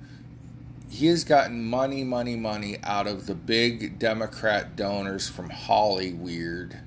he 0.88 1.06
has 1.06 1.24
gotten 1.24 1.64
money, 1.64 2.04
money, 2.04 2.36
money 2.36 2.76
out 2.84 3.08
of 3.08 3.26
the 3.26 3.34
big 3.34 3.98
Democrat 3.98 4.76
donors 4.76 5.28
from 5.28 5.50
Hollyweird. 5.50 6.78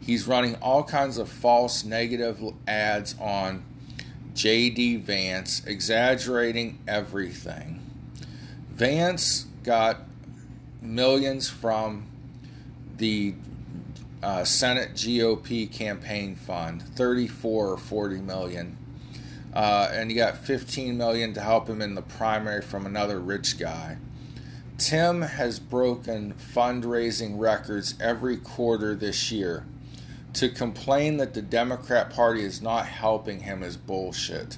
He's 0.00 0.26
running 0.26 0.54
all 0.54 0.84
kinds 0.84 1.18
of 1.18 1.28
false 1.28 1.84
negative 1.84 2.42
ads 2.66 3.14
on 3.20 3.62
JD 4.38 5.00
Vance, 5.00 5.66
exaggerating 5.66 6.78
everything. 6.86 7.80
Vance 8.70 9.46
got 9.64 10.02
millions 10.80 11.50
from 11.50 12.06
the 12.98 13.34
uh, 14.22 14.44
Senate 14.44 14.92
GOP 14.92 15.72
campaign 15.72 16.36
fund, 16.36 16.82
34 16.82 17.72
or 17.72 17.76
40 17.76 18.20
million. 18.20 18.76
Uh, 19.52 19.88
and 19.90 20.08
he 20.08 20.16
got 20.16 20.36
15 20.38 20.96
million 20.96 21.34
to 21.34 21.40
help 21.40 21.68
him 21.68 21.82
in 21.82 21.96
the 21.96 22.02
primary 22.02 22.62
from 22.62 22.86
another 22.86 23.18
rich 23.18 23.58
guy. 23.58 23.96
Tim 24.78 25.22
has 25.22 25.58
broken 25.58 26.34
fundraising 26.34 27.40
records 27.40 27.96
every 28.00 28.36
quarter 28.36 28.94
this 28.94 29.32
year. 29.32 29.64
To 30.38 30.48
complain 30.48 31.16
that 31.16 31.34
the 31.34 31.42
Democrat 31.42 32.10
Party 32.10 32.44
is 32.44 32.62
not 32.62 32.86
helping 32.86 33.40
him 33.40 33.64
is 33.64 33.76
bullshit. 33.76 34.56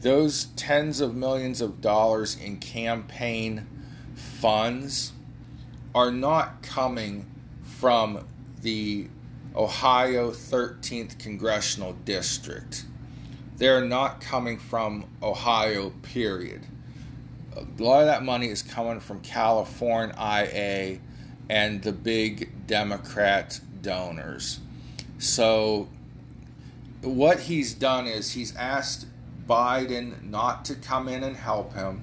Those 0.00 0.44
tens 0.54 1.00
of 1.00 1.16
millions 1.16 1.60
of 1.60 1.80
dollars 1.80 2.36
in 2.40 2.58
campaign 2.58 3.66
funds 4.14 5.12
are 5.92 6.12
not 6.12 6.62
coming 6.62 7.26
from 7.64 8.28
the 8.60 9.08
Ohio 9.56 10.30
13th 10.30 11.18
Congressional 11.18 11.94
District. 12.04 12.84
They're 13.56 13.84
not 13.84 14.20
coming 14.20 14.56
from 14.56 15.06
Ohio, 15.20 15.90
period. 16.02 16.68
A 17.56 17.66
lot 17.82 18.02
of 18.02 18.06
that 18.06 18.22
money 18.22 18.50
is 18.50 18.62
coming 18.62 19.00
from 19.00 19.18
California 19.18 20.14
IA 20.16 21.00
and 21.50 21.82
the 21.82 21.90
big 21.90 22.68
Democrat 22.68 23.58
donors. 23.80 24.60
So, 25.22 25.88
what 27.00 27.38
he's 27.38 27.74
done 27.74 28.08
is 28.08 28.32
he's 28.32 28.56
asked 28.56 29.06
Biden 29.48 30.20
not 30.24 30.64
to 30.64 30.74
come 30.74 31.06
in 31.06 31.22
and 31.22 31.36
help 31.36 31.74
him. 31.74 32.02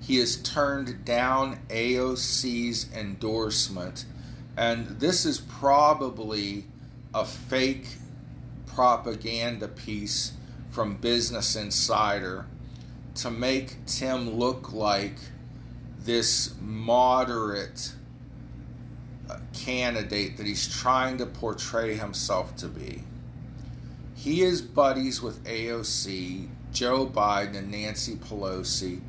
He 0.00 0.16
has 0.16 0.36
turned 0.36 1.04
down 1.04 1.58
AOC's 1.68 2.90
endorsement 2.96 4.06
and 4.56 4.86
this 5.00 5.26
is 5.26 5.38
probably 5.38 6.64
a 7.12 7.26
fake 7.26 7.88
propaganda 8.64 9.68
piece 9.68 10.32
from 10.70 10.96
Business 10.96 11.56
Insider 11.56 12.46
to 13.16 13.30
make 13.30 13.84
Tim 13.84 14.30
look 14.30 14.72
like 14.72 15.16
this 15.98 16.54
moderate 16.58 17.92
candidate 19.56 20.36
that 20.36 20.46
he's 20.46 20.68
trying 20.68 21.18
to 21.18 21.26
portray 21.26 21.96
himself 21.96 22.54
to 22.56 22.68
be. 22.68 23.02
He 24.14 24.42
is 24.42 24.62
buddies 24.62 25.20
with 25.20 25.44
AOC, 25.44 26.48
Joe 26.72 27.06
Biden, 27.06 27.56
and 27.56 27.70
Nancy 27.70 28.16
Pelosi. 28.16 29.00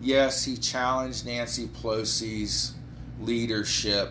Yes, 0.00 0.44
he 0.44 0.56
challenged 0.56 1.26
Nancy 1.26 1.66
Pelosi's 1.66 2.74
leadership 3.20 4.10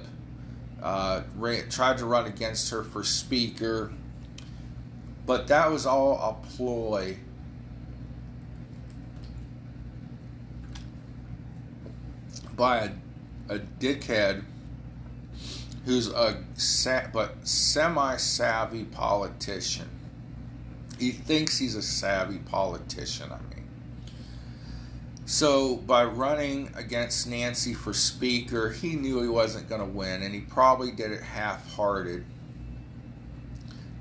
uh, 0.82 1.22
ran, 1.36 1.70
tried 1.70 1.98
to 1.98 2.06
run 2.06 2.26
against 2.26 2.70
her 2.70 2.84
for 2.84 3.04
speaker, 3.04 3.92
but 5.26 5.48
that 5.48 5.72
was 5.72 5.86
all 5.86 6.18
a 6.20 6.48
ploy. 6.56 7.18
By 12.56 12.78
a, 13.50 13.56
a 13.56 13.60
dickhead 13.60 14.44
who's 15.88 16.10
a 16.10 16.44
sa- 16.56 17.08
but 17.14 17.48
semi-savvy 17.48 18.84
politician. 18.84 19.88
He 21.00 21.12
thinks 21.12 21.58
he's 21.58 21.76
a 21.76 21.82
savvy 21.82 22.40
politician. 22.40 23.32
I 23.32 23.38
mean, 23.56 23.64
so, 25.26 25.78
by 25.78 26.04
running 26.04 26.72
against 26.76 27.26
Nancy 27.28 27.74
for 27.74 27.94
Speaker, 27.94 28.70
he 28.70 28.96
knew 28.96 29.22
he 29.22 29.30
wasn't 29.30 29.70
going 29.70 29.80
to 29.80 29.88
win, 29.88 30.24
and 30.24 30.34
he 30.34 30.42
probably 30.42 30.92
did 30.92 31.14
it 31.14 31.24
half 31.24 31.74
hearted. 31.74 32.26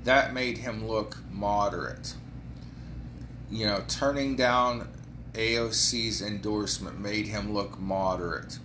That 0.03 0.33
made 0.33 0.57
him 0.57 0.89
look 0.89 1.17
moderate. 1.31 2.15
You 3.49 3.65
know, 3.65 3.83
turning 3.87 4.35
down 4.35 4.89
AOC's 5.35 6.21
endorsement 6.21 6.99
made 6.99 7.27
him 7.27 7.53
look 7.53 7.79
moderate. 7.79 8.59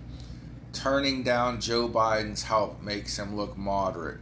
Turning 0.72 1.22
down 1.22 1.60
Joe 1.60 1.88
Biden's 1.88 2.44
help 2.44 2.82
makes 2.82 3.18
him 3.18 3.36
look 3.36 3.56
moderate. 3.56 4.20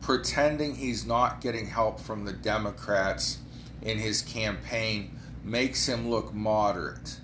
Pretending 0.00 0.76
he's 0.76 1.04
not 1.04 1.40
getting 1.40 1.66
help 1.66 2.00
from 2.00 2.24
the 2.24 2.32
Democrats 2.32 3.38
in 3.82 3.98
his 3.98 4.22
campaign 4.22 5.18
makes 5.44 5.86
him 5.86 6.08
look 6.08 6.32
moderate. 6.32 7.18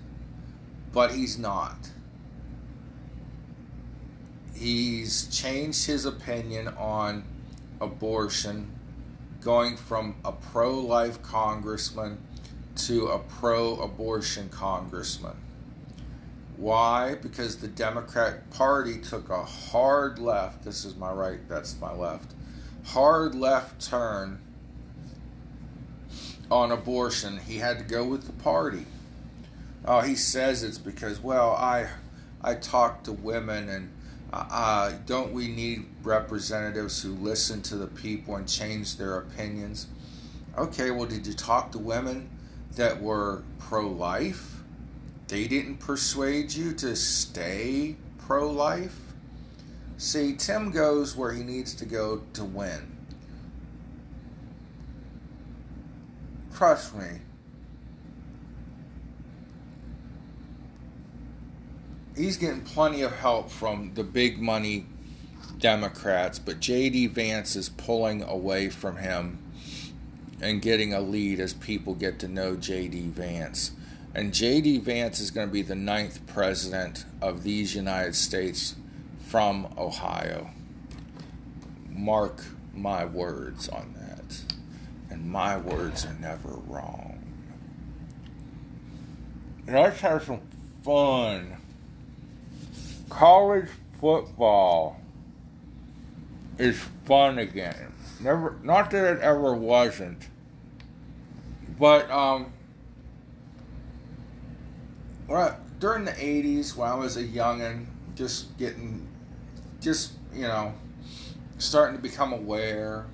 But 0.91 1.11
he's 1.11 1.37
not. 1.37 1.91
He's 4.53 5.27
changed 5.27 5.85
his 5.85 6.05
opinion 6.05 6.67
on 6.69 7.23
abortion, 7.79 8.71
going 9.41 9.77
from 9.77 10.15
a 10.25 10.31
pro 10.31 10.79
life 10.79 11.21
congressman 11.21 12.17
to 12.75 13.07
a 13.07 13.19
pro 13.19 13.75
abortion 13.79 14.49
congressman. 14.49 15.35
Why? 16.57 17.15
Because 17.15 17.57
the 17.57 17.67
Democrat 17.67 18.49
Party 18.49 18.97
took 18.97 19.29
a 19.29 19.43
hard 19.43 20.17
left. 20.17 20.63
This 20.63 20.85
is 20.85 20.95
my 20.95 21.11
right, 21.11 21.39
that's 21.47 21.79
my 21.79 21.93
left. 21.93 22.33
Hard 22.83 23.35
left 23.35 23.87
turn 23.87 24.39
on 26.49 26.71
abortion. 26.71 27.37
He 27.37 27.57
had 27.57 27.77
to 27.77 27.83
go 27.83 28.05
with 28.05 28.25
the 28.25 28.33
party. 28.33 28.85
Oh, 29.85 30.01
he 30.01 30.15
says 30.15 30.63
it's 30.63 30.79
because, 30.79 31.19
well, 31.21 31.51
I, 31.51 31.89
I 32.41 32.55
talk 32.55 33.03
to 33.03 33.11
women 33.11 33.69
and 33.69 33.89
uh, 34.33 34.93
don't 35.05 35.31
we 35.33 35.47
need 35.47 35.85
representatives 36.03 37.01
who 37.01 37.11
listen 37.13 37.61
to 37.63 37.75
the 37.75 37.87
people 37.87 38.35
and 38.35 38.47
change 38.47 38.97
their 38.97 39.17
opinions? 39.17 39.87
Okay, 40.57 40.91
well, 40.91 41.05
did 41.05 41.27
you 41.27 41.33
talk 41.33 41.71
to 41.73 41.77
women 41.77 42.29
that 42.75 43.01
were 43.01 43.43
pro 43.59 43.87
life? 43.87 44.56
They 45.27 45.47
didn't 45.47 45.77
persuade 45.77 46.53
you 46.53 46.73
to 46.73 46.95
stay 46.95 47.95
pro 48.19 48.49
life? 48.49 48.99
See, 49.97 50.35
Tim 50.35 50.71
goes 50.71 51.15
where 51.15 51.33
he 51.33 51.43
needs 51.43 51.73
to 51.75 51.85
go 51.85 52.21
to 52.33 52.43
win. 52.45 52.97
Trust 56.55 56.95
me. 56.95 57.19
He's 62.15 62.37
getting 62.37 62.61
plenty 62.61 63.01
of 63.01 63.11
help 63.11 63.51
from 63.51 63.93
the 63.93 64.03
big 64.03 64.41
money 64.41 64.87
Democrats, 65.59 66.39
but 66.39 66.59
J.D. 66.59 67.07
Vance 67.07 67.55
is 67.55 67.69
pulling 67.69 68.23
away 68.23 68.69
from 68.69 68.97
him 68.97 69.39
and 70.41 70.61
getting 70.61 70.93
a 70.93 70.99
lead 70.99 71.39
as 71.39 71.53
people 71.53 71.93
get 71.95 72.19
to 72.19 72.27
know 72.27 72.55
J.D. 72.55 73.09
Vance. 73.09 73.71
And 74.15 74.33
J.D. 74.33 74.79
Vance 74.79 75.19
is 75.19 75.31
going 75.31 75.47
to 75.47 75.53
be 75.53 75.61
the 75.61 75.75
ninth 75.75 76.25
president 76.27 77.05
of 77.21 77.43
these 77.43 77.75
United 77.75 78.15
States 78.15 78.75
from 79.27 79.73
Ohio. 79.77 80.49
Mark 81.89 82.43
my 82.73 83.05
words 83.05 83.67
on 83.69 83.93
that. 83.97 84.53
And 85.09 85.29
my 85.29 85.57
words 85.57 86.05
are 86.05 86.15
never 86.19 86.49
wrong. 86.49 87.19
Let's 89.67 89.99
have 90.01 90.23
some 90.23 90.41
fun. 90.83 91.57
College 93.09 93.67
football 93.99 94.99
is 96.57 96.79
fun 97.05 97.39
again. 97.39 97.93
Never, 98.19 98.55
not 98.63 98.91
that 98.91 99.17
it 99.17 99.21
ever 99.21 99.53
wasn't, 99.53 100.27
but 101.77 102.09
um, 102.09 102.53
during 105.27 106.05
the 106.05 106.11
'80s 106.11 106.75
when 106.75 106.89
I 106.89 106.95
was 106.95 107.17
a 107.17 107.23
youngin, 107.23 107.85
just 108.15 108.57
getting, 108.57 109.07
just 109.81 110.13
you 110.33 110.43
know, 110.43 110.73
starting 111.57 111.95
to 111.95 112.01
become 112.01 112.33
aware. 112.33 113.05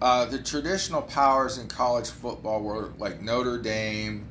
Uh, 0.00 0.26
the 0.26 0.38
traditional 0.38 1.00
powers 1.00 1.56
in 1.56 1.68
college 1.68 2.10
football 2.10 2.62
were 2.62 2.90
like 2.98 3.22
Notre 3.22 3.58
Dame, 3.58 4.26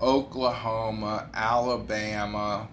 Oklahoma, 0.00 1.28
Alabama, 1.34 2.68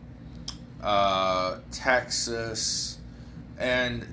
uh, 0.82 1.58
Texas, 1.72 2.98
and 3.58 4.08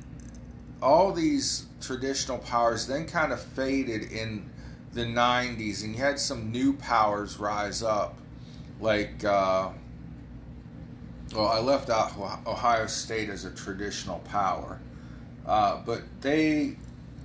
all 0.82 1.12
these 1.12 1.66
traditional 1.80 2.38
powers 2.38 2.87
then 2.87 3.06
kind 3.06 3.32
of 3.32 3.40
faded 3.40 4.11
in 4.11 4.50
the 4.92 5.04
90s, 5.04 5.85
and 5.85 5.94
you 5.94 6.00
had 6.00 6.18
some 6.18 6.50
new 6.50 6.72
powers 6.72 7.38
rise 7.38 7.82
up, 7.82 8.18
like, 8.80 9.24
uh, 9.24 9.70
well, 11.34 11.48
I 11.48 11.58
left 11.60 11.90
out 11.90 12.16
Ohio 12.46 12.86
State 12.86 13.30
as 13.30 13.44
a 13.44 13.50
traditional 13.50 14.20
power, 14.20 14.80
uh, 15.46 15.80
but 15.84 16.02
they 16.20 16.76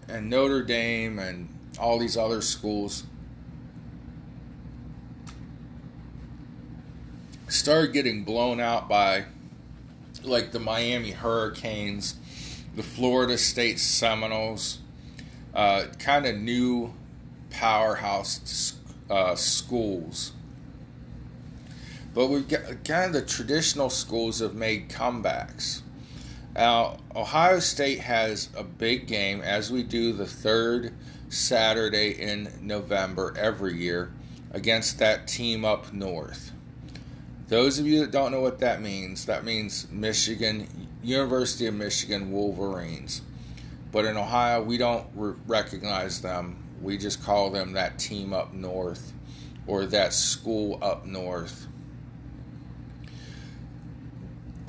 and 0.08 0.30
Notre 0.30 0.64
Dame 0.64 1.20
and 1.20 1.48
all 1.80 1.98
these 1.98 2.18
other 2.18 2.42
schools 2.42 3.06
started 7.48 7.94
getting 7.94 8.24
blown 8.24 8.60
out 8.60 8.90
by 8.90 9.26
like 10.24 10.52
the 10.52 10.60
Miami 10.60 11.12
Hurricanes, 11.12 12.16
the 12.76 12.84
Florida 12.84 13.38
State 13.38 13.80
Seminoles, 13.80 14.80
uh, 15.54 15.86
kind 16.00 16.26
of 16.26 16.36
new 16.38 16.94
powerhouse 17.50 18.76
uh, 19.10 19.36
schools. 19.36 20.34
But 22.14 22.28
we've 22.28 22.48
got 22.48 22.84
kind 22.84 23.06
of 23.06 23.14
the 23.14 23.22
traditional 23.22 23.90
schools 23.90 24.40
have 24.40 24.54
made 24.54 24.90
comebacks. 24.90 25.82
Now, 26.56 26.98
Ohio 27.16 27.60
State 27.60 28.00
has 28.00 28.50
a 28.58 28.64
big 28.64 29.08
game, 29.08 29.42
as 29.42 29.72
we 29.72 29.84
do 29.84 30.12
the 30.12 30.26
third 30.26 30.94
Saturday 31.30 32.12
in 32.12 32.52
November 32.62 33.34
every 33.38 33.78
year, 33.78 34.12
against 34.52 35.00
that 35.00 35.28
team 35.28 35.64
up 35.64 35.94
north. 35.94 36.52
Those 37.48 37.80
of 37.80 37.88
you 37.88 38.02
that 38.02 38.12
don't 38.12 38.32
know 38.32 38.42
what 38.42 38.60
that 38.60 38.82
means, 38.82 39.26
that 39.26 39.46
means 39.46 39.90
Michigan, 39.90 40.68
University 41.02 41.68
of 41.68 41.74
Michigan 41.74 42.32
Wolverines. 42.32 43.22
But 43.92 44.06
in 44.06 44.18
Ohio, 44.18 44.62
we 44.62 44.78
don't 44.78 45.08
re- 45.16 45.36
recognize 45.48 46.22
them. 46.22 46.64
We 46.82 46.98
just 46.98 47.24
call 47.24 47.50
them 47.50 47.74
that 47.74 48.00
team 48.00 48.34
up 48.34 48.54
north 48.54 49.14
or 49.68 49.86
that 49.88 50.14
school 50.14 50.80
up 50.82 51.06
north. 51.06 51.68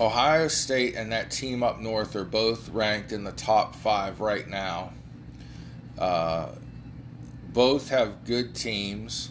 Ohio 0.01 0.49
State 0.49 0.95
and 0.95 1.13
that 1.13 1.31
team 1.31 1.63
up 1.63 1.81
north 1.81 2.17
are 2.17 2.25
both 2.25 2.69
ranked 2.71 3.13
in 3.13 3.25
the 3.25 3.33
top 3.33 3.75
five 3.75 4.21
right 4.21 4.49
now. 4.49 4.93
Uh, 5.99 6.49
both 7.53 7.91
have 7.91 8.25
good 8.25 8.55
teams. 8.55 9.31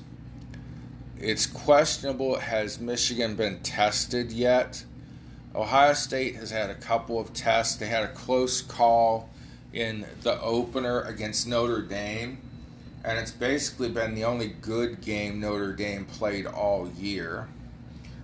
It's 1.17 1.45
questionable 1.45 2.39
has 2.39 2.80
Michigan 2.80 3.36
been 3.36 3.60
tested 3.60 4.32
yet? 4.32 4.84
Ohio 5.54 5.93
State 5.93 6.36
has 6.36 6.52
had 6.52 6.69
a 6.69 6.76
couple 6.76 7.19
of 7.19 7.34
tests. 7.34 7.76
They 7.76 7.88
had 7.88 8.04
a 8.04 8.13
close 8.13 8.62
call 8.62 9.30
in 9.74 10.06
the 10.21 10.39
opener 10.41 11.02
against 11.02 11.47
Notre 11.47 11.82
Dame, 11.82 12.38
and 13.04 13.17
it's 13.19 13.32
basically 13.32 13.89
been 13.89 14.15
the 14.15 14.24
only 14.24 14.47
good 14.47 15.02
game 15.02 15.39
Notre 15.39 15.74
Dame 15.74 16.06
played 16.06 16.45
all 16.45 16.89
year. 16.89 17.47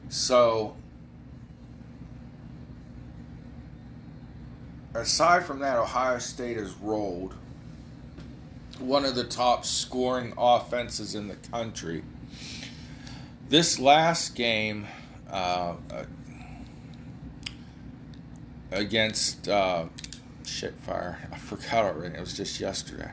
So, 0.09 0.75
aside 4.97 5.45
from 5.45 5.59
that, 5.59 5.77
Ohio 5.77 6.19
State 6.19 6.57
has 6.57 6.73
rolled 6.75 7.35
one 8.79 9.05
of 9.05 9.15
the 9.15 9.23
top 9.23 9.65
scoring 9.65 10.33
offenses 10.37 11.15
in 11.15 11.27
the 11.27 11.35
country. 11.35 12.03
This 13.49 13.79
last 13.79 14.35
game 14.35 14.87
uh, 15.29 15.75
uh, 15.91 16.03
against 18.71 19.47
uh, 19.47 19.85
Shitfire, 20.43 21.17
I 21.31 21.37
forgot 21.37 21.85
already. 21.85 22.15
It 22.15 22.19
was 22.19 22.35
just 22.35 22.59
yesterday. 22.59 23.11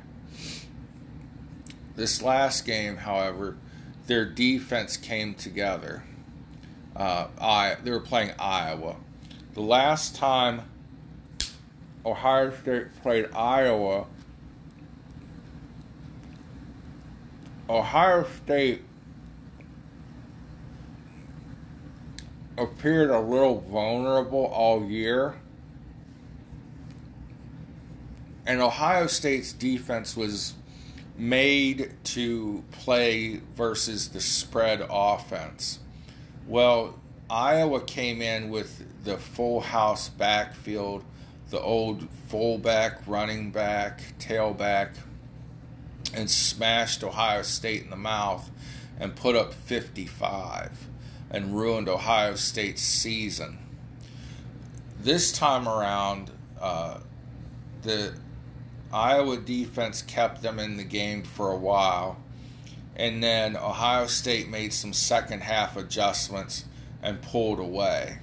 This 1.97 2.23
last 2.23 2.67
game, 2.67 2.97
however, 2.97 3.57
their 4.07 4.25
defense 4.25 4.97
came 4.97 5.35
together. 5.35 6.03
Uh, 6.97 7.29
I 7.41 7.77
they 7.83 7.91
were 7.91 8.01
playing 8.01 8.33
Iowa. 8.39 8.97
The 9.55 9.61
last 9.63 10.17
time 10.17 10.63
Ohio 12.07 12.53
State 12.53 12.87
played 13.03 13.27
Iowa, 13.35 14.07
Ohio 17.69 18.27
State 18.45 18.83
appeared 22.59 23.11
a 23.11 23.21
little 23.21 23.61
vulnerable 23.61 24.45
all 24.47 24.85
year. 24.85 25.35
And 28.47 28.61
Ohio 28.61 29.07
State's 29.07 29.53
defense 29.53 30.17
was 30.17 30.55
made 31.17 31.93
to 32.05 32.63
play 32.73 33.41
versus 33.55 34.11
the 34.11 34.21
spread 34.21 34.87
offense. 34.91 35.79
Well, 36.47 36.99
Iowa 37.31 37.81
came 37.81 38.21
in 38.21 38.51
with 38.51 38.85
the 39.05 39.17
full 39.17 39.61
house 39.61 40.11
backfield, 40.11 41.03
the 41.51 41.61
old 41.61 42.09
fullback, 42.29 43.07
running 43.07 43.51
back, 43.51 44.03
tailback, 44.19 44.91
and 46.13 46.31
smashed 46.31 47.03
Ohio 47.03 47.43
State 47.43 47.83
in 47.83 47.91
the 47.91 47.97
mouth 47.97 48.51
and 48.99 49.15
put 49.15 49.37
up 49.37 49.53
55 49.53 50.89
and 51.31 51.57
ruined 51.57 51.89
Ohio 51.89 52.35
State's 52.35 52.83
season. 52.83 53.59
This 55.01 55.33
time 55.33 55.69
around, 55.69 56.31
uh, 56.61 56.99
the 57.83 58.15
Iowa 58.93 59.37
defense 59.37 60.03
kept 60.03 60.43
them 60.43 60.59
in 60.59 60.77
the 60.77 60.85
game 60.85 61.25
for 61.25 61.51
a 61.51 61.57
while, 61.57 62.17
and 62.97 63.23
then 63.23 63.57
Ohio 63.57 64.07
State 64.07 64.49
made 64.49 64.73
some 64.73 64.93
second 64.93 65.43
half 65.43 65.77
adjustments 65.77 66.65
and 67.03 67.21
pulled 67.21 67.59
away. 67.59 68.19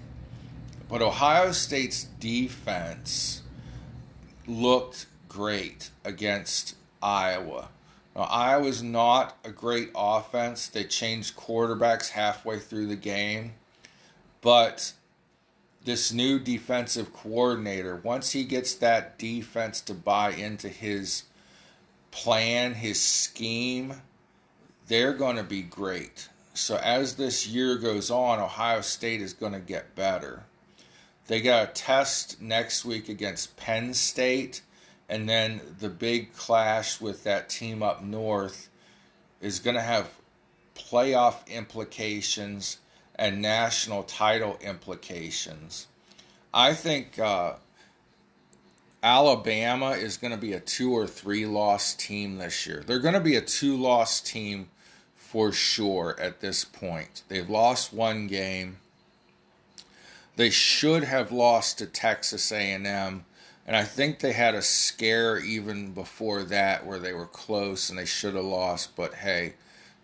But 0.92 1.02
Ohio 1.02 1.54
State's 1.54 2.04
defense 2.04 3.44
looked 4.46 5.06
great 5.30 5.90
against 6.04 6.76
Iowa. 7.02 7.70
Now, 8.14 8.24
Iowa's 8.24 8.84
not 8.84 9.38
a 9.46 9.52
great 9.52 9.92
offense. 9.96 10.68
They 10.68 10.84
changed 10.84 11.38
quarterbacks 11.38 12.10
halfway 12.10 12.60
through 12.60 12.88
the 12.88 12.98
game. 12.98 13.54
But 14.42 14.92
this 15.86 16.12
new 16.12 16.40
defensive 16.40 17.14
coordinator, 17.14 17.96
once 17.96 18.32
he 18.32 18.44
gets 18.44 18.76
that 18.76 19.18
defense 19.18 19.80
to 19.82 19.94
buy 19.94 20.32
into 20.32 20.68
his 20.68 21.24
plan, 22.12 22.74
his 22.74 23.02
scheme, 23.02 24.02
they're 24.88 25.14
going 25.14 25.38
to 25.38 25.44
be 25.44 25.62
great. 25.62 26.28
So 26.54 26.76
as 26.84 27.16
this 27.16 27.48
year 27.48 27.78
goes 27.78 28.12
on, 28.12 28.40
Ohio 28.40 28.82
State 28.82 29.22
is 29.22 29.32
going 29.32 29.54
to 29.54 29.60
get 29.60 29.96
better. 29.96 30.44
They 31.32 31.40
got 31.40 31.70
a 31.70 31.72
test 31.72 32.42
next 32.42 32.84
week 32.84 33.08
against 33.08 33.56
Penn 33.56 33.94
State 33.94 34.64
and 35.08 35.30
then 35.30 35.62
the 35.80 35.88
big 35.88 36.34
clash 36.34 37.00
with 37.00 37.24
that 37.24 37.48
team 37.48 37.82
up 37.82 38.04
north 38.04 38.68
is 39.40 39.60
going 39.60 39.78
to 39.78 39.82
have 39.82 40.10
playoff 40.76 41.48
implications 41.48 42.80
and 43.16 43.42
national 43.42 44.04
title 44.04 44.58
implications. 44.60 45.88
I 46.54 46.74
think 46.74 47.18
uh, 47.18 47.54
Alabama 49.02 49.92
is 49.92 50.18
going 50.18 50.32
to 50.32 50.38
be 50.38 50.52
a 50.52 50.60
two 50.60 50.92
or 50.92 51.08
three 51.08 51.46
loss 51.46 51.94
team 51.94 52.40
this 52.40 52.68
year. 52.68 52.84
They're 52.86 53.00
going 53.00 53.14
to 53.14 53.22
be 53.22 53.38
a 53.38 53.42
two 53.42 53.78
loss 53.78 54.20
team 54.20 54.68
for 55.16 55.54
sure 55.54 56.14
at 56.20 56.42
this 56.42 56.66
point. 56.66 57.24
They've 57.30 57.50
lost 57.50 57.94
one 57.94 58.28
game. 58.28 58.80
They 60.36 60.50
should 60.50 61.04
have 61.04 61.32
lost 61.32 61.78
to 61.80 61.86
Texas 61.86 62.52
A&M 62.52 63.26
and 63.68 63.76
I 63.76 63.84
think 63.84 64.20
they 64.20 64.34
had 64.34 64.56
a 64.56 64.62
scare 64.62 65.38
even 65.40 65.92
before 65.92 66.44
that 66.44 66.86
where 66.86 67.00
they 67.00 67.14
were 67.14 67.28
close 67.28 67.90
and 67.90 67.98
they 67.98 68.06
should 68.06 68.36
have 68.36 68.44
lost. 68.44 68.96
But 68.96 69.14
hey, 69.14 69.54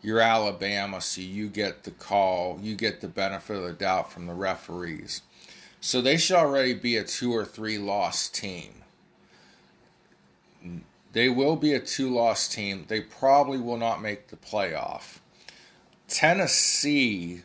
you're 0.02 0.22
Alabama, 0.22 1.02
so 1.02 1.22
you 1.22 1.50
get 1.50 1.84
the 1.84 1.92
call, 1.92 2.60
you 2.62 2.76
get 2.76 3.02
the 3.02 3.08
benefit 3.08 3.58
of 3.58 3.64
the 3.64 3.74
doubt 3.74 4.12
from 4.12 4.28
the 4.28 4.34
referees. 4.34 5.22
So 5.82 6.02
they 6.02 6.18
should 6.18 6.38
already 6.38 6.74
be 6.74 6.98
a 6.98 7.04
two 7.04 7.34
or 7.34 7.46
three 7.46 7.78
loss 7.78 8.30
team. 8.30 8.84
They 11.14 11.30
will 11.30 11.56
be 11.56 11.74
a 11.74 11.80
two 11.80 12.14
loss 12.14 12.48
team. 12.48 12.86
They 12.88 13.02
probably 13.02 13.58
will 13.58 13.78
not 13.78 14.02
make 14.02 14.28
the 14.28 14.36
playoff. 14.36 15.18
Tennessee 16.08 17.42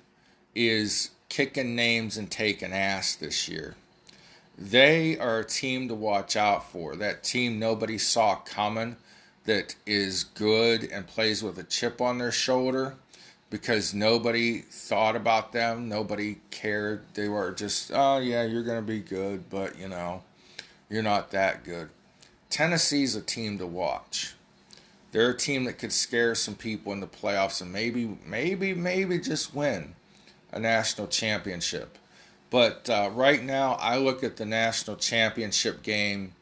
is 0.55 1.11
kicking 1.33 1.75
names 1.75 2.19
and 2.19 2.31
taking 2.31 2.73
ass 2.73 3.15
this 3.17 3.49
year 3.49 3.75
they 4.59 5.19
are 5.19 5.41
a 5.41 5.45
team 5.45 5.89
to 5.89 5.95
watch 5.95 6.37
out 6.37 6.71
for. 6.71 6.95
That 6.97 7.23
team 7.23 7.59
nobody 7.59 7.99
saw 7.99 8.37
coming 8.37 8.97
that 9.45 9.75
is 9.87 10.25
good 10.25 10.85
and 10.85 11.07
plays 11.07 11.43
with 11.43 11.59
a 11.59 11.65
chip 11.65 12.01
on 12.01 12.19
their 12.19 12.31
shoulder 12.33 12.95
because 13.51 13.93
nobody 13.93 14.61
thought 14.61 15.17
about 15.17 15.53
them. 15.53 15.89
Nobody 15.89 16.39
cared. 16.51 17.03
They 17.15 17.29
were 17.29 17.53
just, 17.53 17.91
oh, 17.93 18.19
yeah, 18.19 18.45
you're 18.45 18.63
going 18.63 18.81
to 18.81 18.87
be 18.87 19.01
good, 19.01 19.51
but, 19.51 19.79
you 19.79 19.89
know, 19.89 20.23
you're 20.89 21.03
not 21.03 21.31
that 21.33 21.65
good. 21.65 21.89
Tennessee's 22.51 23.17
a 23.17 23.23
team 23.23 23.59
to 23.59 23.67
watch. 23.67 24.35
They're 25.11 25.31
a 25.31 25.37
team 25.37 25.65
that 25.65 25.79
could 25.79 25.93
scare 25.93 26.35
some 26.35 26.55
people 26.55 26.93
in 26.93 27.01
the 27.01 27.07
playoffs 27.07 27.61
and 27.61 27.73
maybe, 27.73 28.17
maybe, 28.25 28.75
maybe 28.75 29.19
just 29.19 29.55
win 29.55 29.95
a 30.53 30.61
national 30.61 31.09
championship. 31.09 31.99
But 32.51 32.89
uh, 32.91 33.11
right 33.13 33.43
now, 33.43 33.79
I 33.81 33.97
look 33.97 34.23
at 34.23 34.37
the 34.37 34.45
national 34.45 34.97
championship 34.97 35.83
game 35.83 36.35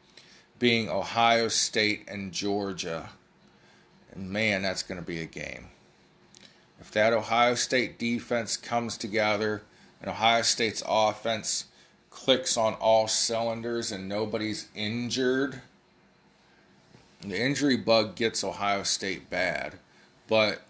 being 0.59 0.89
Ohio 0.89 1.47
State 1.47 2.03
and 2.07 2.31
Georgia. 2.31 3.09
And 4.13 4.29
man, 4.29 4.61
that's 4.61 4.83
going 4.83 4.99
to 4.99 5.05
be 5.05 5.21
a 5.21 5.25
game. 5.25 5.69
If 6.79 6.91
that 6.91 7.13
Ohio 7.13 7.55
State 7.55 7.97
defense 7.97 8.57
comes 8.57 8.97
together 8.97 9.61
and 10.01 10.09
Ohio 10.09 10.41
State's 10.41 10.83
offense 10.85 11.65
clicks 12.09 12.57
on 12.57 12.73
all 12.73 13.07
cylinders 13.07 13.91
and 13.91 14.09
nobody's 14.09 14.67
injured, 14.75 15.61
the 17.21 17.39
injury 17.39 17.77
bug 17.77 18.15
gets 18.15 18.43
Ohio 18.43 18.83
State 18.83 19.29
bad. 19.29 19.75
But 20.27 20.61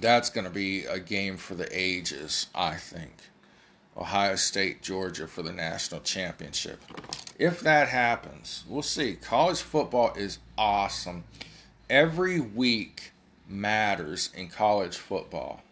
that's 0.00 0.30
going 0.30 0.44
to 0.44 0.50
be 0.50 0.84
a 0.84 0.98
game 0.98 1.36
for 1.36 1.54
the 1.54 1.68
ages, 1.70 2.46
I 2.54 2.76
think. 2.76 3.12
Ohio 3.96 4.36
State, 4.36 4.82
Georgia 4.82 5.26
for 5.26 5.42
the 5.42 5.52
national 5.52 6.00
championship. 6.00 6.80
If 7.38 7.60
that 7.60 7.88
happens, 7.88 8.64
we'll 8.68 8.82
see. 8.82 9.14
College 9.14 9.60
football 9.60 10.14
is 10.14 10.38
awesome. 10.56 11.24
Every 11.88 12.40
week 12.40 13.12
matters 13.48 14.30
in 14.34 14.48
college 14.48 14.96
football. 14.96 15.62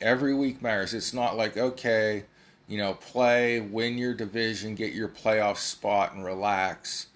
Every 0.00 0.34
week 0.34 0.60
matters. 0.60 0.92
It's 0.92 1.14
not 1.14 1.36
like, 1.36 1.56
okay, 1.56 2.24
you 2.68 2.78
know, 2.78 2.94
play, 2.94 3.60
win 3.60 3.96
your 3.96 4.12
division, 4.12 4.74
get 4.74 4.92
your 4.92 5.08
playoff 5.08 5.56
spot, 5.56 6.14
and 6.14 6.24
relax. 6.24 7.06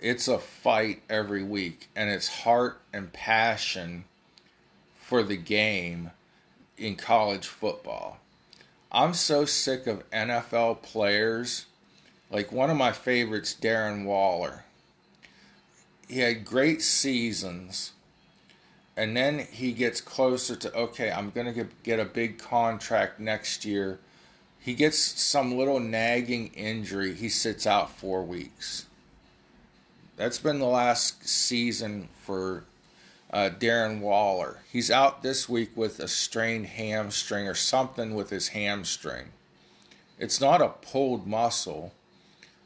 It's 0.00 0.26
a 0.26 0.38
fight 0.38 1.02
every 1.08 1.44
week, 1.44 1.88
and 1.94 2.10
it's 2.10 2.28
heart 2.28 2.80
and 2.92 3.12
passion 3.12 4.04
for 5.06 5.22
the 5.22 5.36
game 5.36 6.10
in 6.76 6.96
college 6.96 7.46
football 7.46 8.18
I'm 8.96 9.12
so 9.12 9.44
sick 9.44 9.86
of 9.86 10.08
NFL 10.10 10.80
players. 10.80 11.66
Like 12.30 12.50
one 12.50 12.70
of 12.70 12.76
my 12.78 12.92
favorites, 12.92 13.54
Darren 13.60 14.04
Waller. 14.04 14.64
He 16.08 16.20
had 16.20 16.44
great 16.44 16.82
seasons, 16.82 17.92
and 18.96 19.16
then 19.16 19.40
he 19.50 19.72
gets 19.72 20.00
closer 20.00 20.56
to 20.56 20.72
okay, 20.74 21.10
I'm 21.10 21.30
gonna 21.30 21.52
get, 21.52 21.82
get 21.82 22.00
a 22.00 22.04
big 22.04 22.38
contract 22.38 23.20
next 23.20 23.64
year. 23.66 23.98
He 24.60 24.74
gets 24.74 24.98
some 24.98 25.56
little 25.56 25.78
nagging 25.78 26.48
injury. 26.54 27.14
He 27.14 27.28
sits 27.28 27.66
out 27.66 27.90
four 27.90 28.22
weeks. 28.22 28.86
That's 30.16 30.38
been 30.38 30.58
the 30.58 30.64
last 30.64 31.28
season 31.28 32.08
for 32.22 32.64
uh, 33.32 33.50
Darren 33.58 34.00
Waller. 34.00 34.58
He's 34.70 34.90
out 34.90 35.22
this 35.22 35.48
week 35.48 35.70
with 35.76 35.98
a 36.00 36.08
strained 36.08 36.66
hamstring 36.66 37.48
or 37.48 37.54
something 37.54 38.14
with 38.14 38.30
his 38.30 38.48
hamstring. 38.48 39.26
It's 40.18 40.40
not 40.40 40.62
a 40.62 40.68
pulled 40.68 41.26
muscle. 41.26 41.92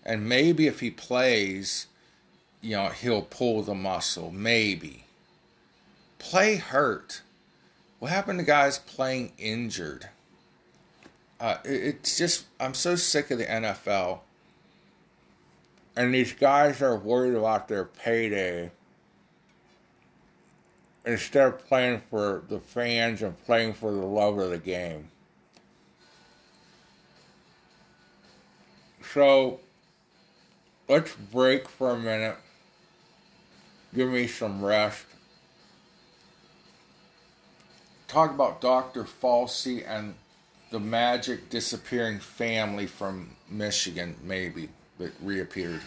And 0.04 0.28
maybe 0.28 0.66
if 0.66 0.80
he 0.80 0.90
plays, 0.90 1.86
you 2.60 2.76
know, 2.76 2.88
he'll 2.88 3.22
pull 3.22 3.62
the 3.62 3.74
muscle. 3.74 4.30
Maybe. 4.30 5.04
Play 6.18 6.56
hurt. 6.56 7.22
What 7.98 8.10
happened 8.10 8.38
to 8.38 8.44
guys 8.44 8.78
playing 8.78 9.32
injured? 9.38 10.08
Uh, 11.38 11.56
it's 11.64 12.18
just, 12.18 12.44
I'm 12.58 12.74
so 12.74 12.96
sick 12.96 13.30
of 13.30 13.38
the 13.38 13.46
NFL. 13.46 14.20
And 15.96 16.14
these 16.14 16.32
guys 16.32 16.80
are 16.82 16.96
worried 16.96 17.34
about 17.34 17.68
their 17.68 17.84
payday 17.84 18.70
instead 21.04 21.46
of 21.46 21.66
playing 21.66 22.02
for 22.10 22.42
the 22.48 22.60
fans 22.60 23.22
and 23.22 23.42
playing 23.44 23.74
for 23.74 23.90
the 23.90 23.98
love 23.98 24.38
of 24.38 24.50
the 24.50 24.58
game. 24.58 25.08
So 29.12 29.60
let's 30.88 31.14
break 31.14 31.68
for 31.68 31.90
a 31.90 31.98
minute. 31.98 32.36
Give 33.94 34.08
me 34.08 34.26
some 34.26 34.64
rest. 34.64 35.04
Talk 38.06 38.30
about 38.30 38.60
Dr. 38.60 39.04
Fauci 39.04 39.84
and 39.86 40.14
the 40.70 40.80
magic 40.80 41.50
disappearing 41.50 42.20
family 42.20 42.86
from 42.86 43.30
Michigan, 43.48 44.16
maybe, 44.22 44.68
that 44.98 45.12
reappeared. 45.20 45.80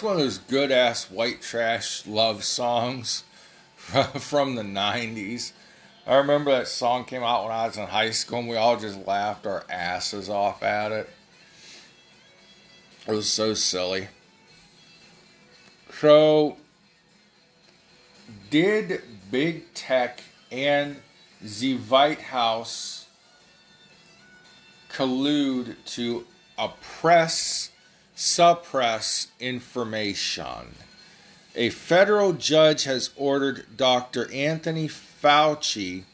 That's 0.00 0.06
one 0.06 0.16
of 0.16 0.22
those 0.22 0.38
good 0.38 0.72
ass 0.72 1.10
white 1.10 1.42
trash 1.42 2.06
love 2.06 2.42
songs 2.42 3.22
from 3.76 4.54
the 4.54 4.62
90s. 4.62 5.52
I 6.06 6.14
remember 6.14 6.52
that 6.52 6.68
song 6.68 7.04
came 7.04 7.22
out 7.22 7.44
when 7.44 7.52
I 7.52 7.66
was 7.66 7.76
in 7.76 7.86
high 7.86 8.08
school 8.12 8.38
and 8.38 8.48
we 8.48 8.56
all 8.56 8.78
just 8.78 9.06
laughed 9.06 9.46
our 9.46 9.62
asses 9.68 10.30
off 10.30 10.62
at 10.62 10.90
it. 10.90 11.10
It 13.06 13.12
was 13.12 13.28
so 13.28 13.52
silly. 13.52 14.08
So, 15.92 16.56
did 18.48 19.02
big 19.30 19.74
tech 19.74 20.22
and 20.50 20.96
the 21.42 21.76
White 21.76 22.22
House 22.22 23.06
collude 24.88 25.76
to 25.88 26.24
oppress, 26.56 27.70
suppress 28.20 29.28
information? 29.40 30.74
A 31.54 31.70
federal 31.70 32.34
judge 32.34 32.84
has 32.84 33.10
ordered 33.16 33.78
Dr. 33.78 34.30
Anthony 34.30 34.88
Fauci 34.88 36.04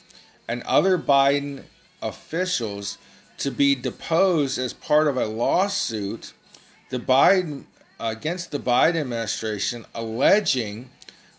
and 0.46 0.62
other 0.62 0.96
Biden 0.96 1.64
officials 2.00 2.98
to 3.38 3.50
be 3.50 3.74
deposed 3.74 4.56
as 4.56 4.72
part 4.72 5.08
of 5.08 5.16
a 5.16 5.26
lawsuit 5.26 6.32
the 6.90 7.00
Biden 7.00 7.64
against 7.98 8.52
the 8.52 8.60
Biden 8.60 9.00
administration 9.00 9.84
alleging 9.92 10.90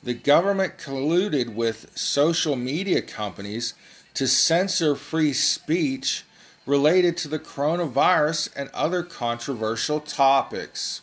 the 0.03 0.13
government 0.13 0.77
colluded 0.77 1.55
with 1.55 1.97
social 1.97 2.57
media 2.57 3.01
companies 3.01 3.73
to 4.15 4.27
censor 4.27 4.95
free 4.95 5.31
speech 5.31 6.25
related 6.67 7.15
to 7.17 7.27
the 7.29 7.39
coronavirus 7.39 8.49
and 8.55 8.69
other 8.73 9.01
controversial 9.01 9.99
topics. 10.01 11.01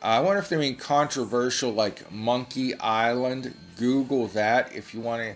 I 0.00 0.18
wonder 0.18 0.40
if 0.40 0.48
they 0.48 0.56
mean 0.56 0.74
controversial 0.76 1.70
like 1.70 2.10
Monkey 2.10 2.74
Island. 2.80 3.54
Google 3.78 4.26
that 4.28 4.74
if 4.74 4.92
you 4.92 5.00
want 5.00 5.22
to 5.22 5.34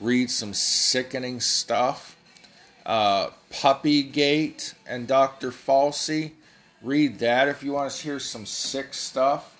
read 0.00 0.30
some 0.30 0.54
sickening 0.54 1.40
stuff. 1.40 2.16
Uh, 2.86 3.30
Puppygate 3.52 4.72
and 4.86 5.06
Dr. 5.06 5.50
Fauci. 5.50 6.30
Read 6.80 7.18
that 7.18 7.48
if 7.48 7.62
you 7.62 7.72
want 7.72 7.90
to 7.90 8.02
hear 8.02 8.20
some 8.20 8.46
sick 8.46 8.94
stuff. 8.94 9.56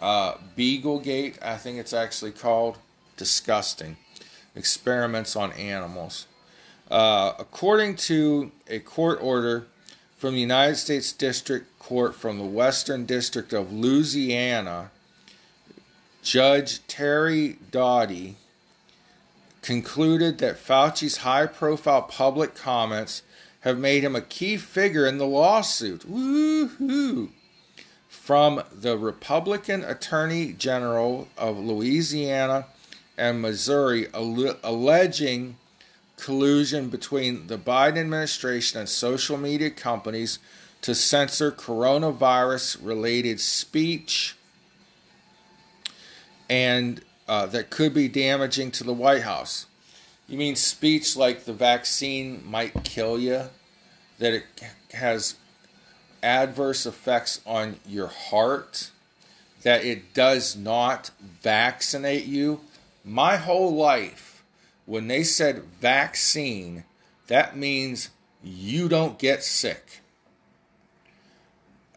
Uh, 0.00 0.34
Beaglegate, 0.56 1.36
I 1.42 1.56
think 1.56 1.78
it's 1.78 1.92
actually 1.92 2.32
called. 2.32 2.78
Disgusting. 3.16 3.96
Experiments 4.54 5.36
on 5.36 5.52
animals. 5.52 6.26
Uh, 6.90 7.34
according 7.38 7.96
to 7.96 8.50
a 8.66 8.78
court 8.78 9.18
order 9.20 9.66
from 10.16 10.34
the 10.34 10.40
United 10.40 10.76
States 10.76 11.12
District 11.12 11.78
Court 11.78 12.14
from 12.14 12.38
the 12.38 12.44
Western 12.44 13.04
District 13.04 13.52
of 13.52 13.72
Louisiana, 13.72 14.90
Judge 16.22 16.86
Terry 16.86 17.58
Doughty 17.70 18.36
concluded 19.60 20.38
that 20.38 20.56
Fauci's 20.56 21.18
high 21.18 21.46
profile 21.46 22.02
public 22.02 22.54
comments 22.54 23.22
have 23.60 23.78
made 23.78 24.02
him 24.02 24.16
a 24.16 24.20
key 24.22 24.56
figure 24.56 25.06
in 25.06 25.18
the 25.18 25.26
lawsuit. 25.26 26.10
Woohoo! 26.10 27.28
From 28.08 28.62
the 28.72 28.96
Republican 28.96 29.84
Attorney 29.84 30.52
General 30.52 31.28
of 31.36 31.58
Louisiana 31.58 32.66
and 33.16 33.42
Missouri 33.42 34.06
alleging 34.14 35.56
collusion 36.18 36.88
between 36.88 37.46
the 37.46 37.58
Biden 37.58 37.98
administration 37.98 38.80
and 38.80 38.88
social 38.88 39.36
media 39.36 39.70
companies 39.70 40.38
to 40.82 40.94
censor 40.94 41.50
coronavirus 41.50 42.78
related 42.82 43.40
speech 43.40 44.36
and 46.48 47.02
uh, 47.26 47.46
that 47.46 47.70
could 47.70 47.92
be 47.92 48.08
damaging 48.08 48.70
to 48.72 48.84
the 48.84 48.92
White 48.92 49.22
House. 49.22 49.66
You 50.26 50.38
mean 50.38 50.56
speech 50.56 51.16
like 51.16 51.44
the 51.44 51.52
vaccine 51.52 52.42
might 52.44 52.84
kill 52.84 53.18
you? 53.18 53.44
That 54.18 54.32
it 54.34 54.44
has 54.92 55.36
adverse 56.22 56.86
effects 56.86 57.40
on 57.46 57.76
your 57.86 58.08
heart? 58.08 58.90
That 59.62 59.84
it 59.84 60.14
does 60.14 60.56
not 60.56 61.10
vaccinate 61.42 62.24
you? 62.24 62.60
My 63.04 63.36
whole 63.36 63.74
life, 63.74 64.27
when 64.88 65.06
they 65.06 65.22
said 65.22 65.62
vaccine, 65.82 66.82
that 67.26 67.54
means 67.54 68.08
you 68.42 68.88
don't 68.88 69.18
get 69.18 69.44
sick. 69.44 70.00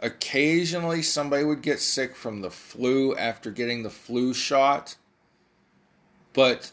Occasionally, 0.01 1.01
somebody 1.01 1.45
would 1.45 1.61
get 1.61 1.79
sick 1.79 2.17
from 2.17 2.41
the 2.41 2.49
flu 2.49 3.15
after 3.15 3.49
getting 3.49 3.83
the 3.83 3.89
flu 3.89 4.33
shot, 4.33 4.97
but 6.33 6.71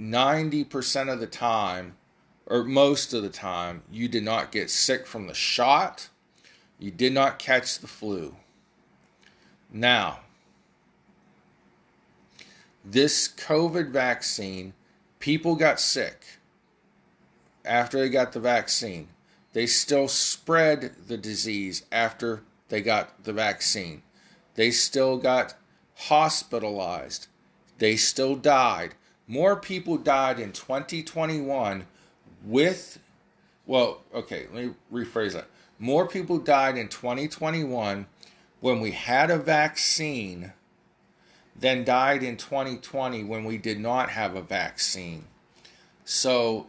90% 0.00 1.12
of 1.12 1.20
the 1.20 1.26
time, 1.26 1.96
or 2.46 2.64
most 2.64 3.12
of 3.12 3.22
the 3.22 3.28
time, 3.28 3.82
you 3.92 4.08
did 4.08 4.22
not 4.22 4.50
get 4.50 4.70
sick 4.70 5.06
from 5.06 5.26
the 5.26 5.34
shot. 5.34 6.08
You 6.78 6.90
did 6.90 7.12
not 7.12 7.38
catch 7.38 7.80
the 7.80 7.86
flu. 7.86 8.34
Now, 9.70 10.20
this 12.82 13.28
COVID 13.28 13.90
vaccine, 13.90 14.72
people 15.18 15.56
got 15.56 15.80
sick 15.80 16.24
after 17.64 17.98
they 17.98 18.08
got 18.08 18.32
the 18.32 18.40
vaccine. 18.40 19.08
They 19.52 19.66
still 19.66 20.08
spread 20.08 20.92
the 21.06 21.16
disease 21.16 21.84
after 21.90 22.42
they 22.68 22.80
got 22.80 23.24
the 23.24 23.32
vaccine. 23.32 24.02
They 24.54 24.70
still 24.70 25.18
got 25.18 25.54
hospitalized. 25.94 27.28
They 27.78 27.96
still 27.96 28.36
died. 28.36 28.94
More 29.26 29.56
people 29.56 29.96
died 29.96 30.38
in 30.38 30.52
2021 30.52 31.86
with, 32.44 32.98
well, 33.66 34.02
okay, 34.14 34.46
let 34.52 34.64
me 34.64 34.74
rephrase 34.92 35.32
that. 35.32 35.46
More 35.78 36.06
people 36.06 36.38
died 36.38 36.76
in 36.76 36.88
2021 36.88 38.06
when 38.60 38.80
we 38.80 38.90
had 38.92 39.30
a 39.30 39.38
vaccine 39.38 40.52
than 41.58 41.84
died 41.84 42.22
in 42.22 42.36
2020 42.36 43.24
when 43.24 43.44
we 43.44 43.58
did 43.58 43.80
not 43.80 44.10
have 44.10 44.36
a 44.36 44.42
vaccine. 44.42 45.24
So 46.04 46.68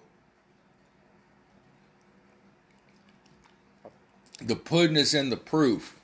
the 4.41 4.55
pudding 4.55 4.97
is 4.97 5.13
in 5.13 5.29
the 5.29 5.37
proof. 5.37 5.95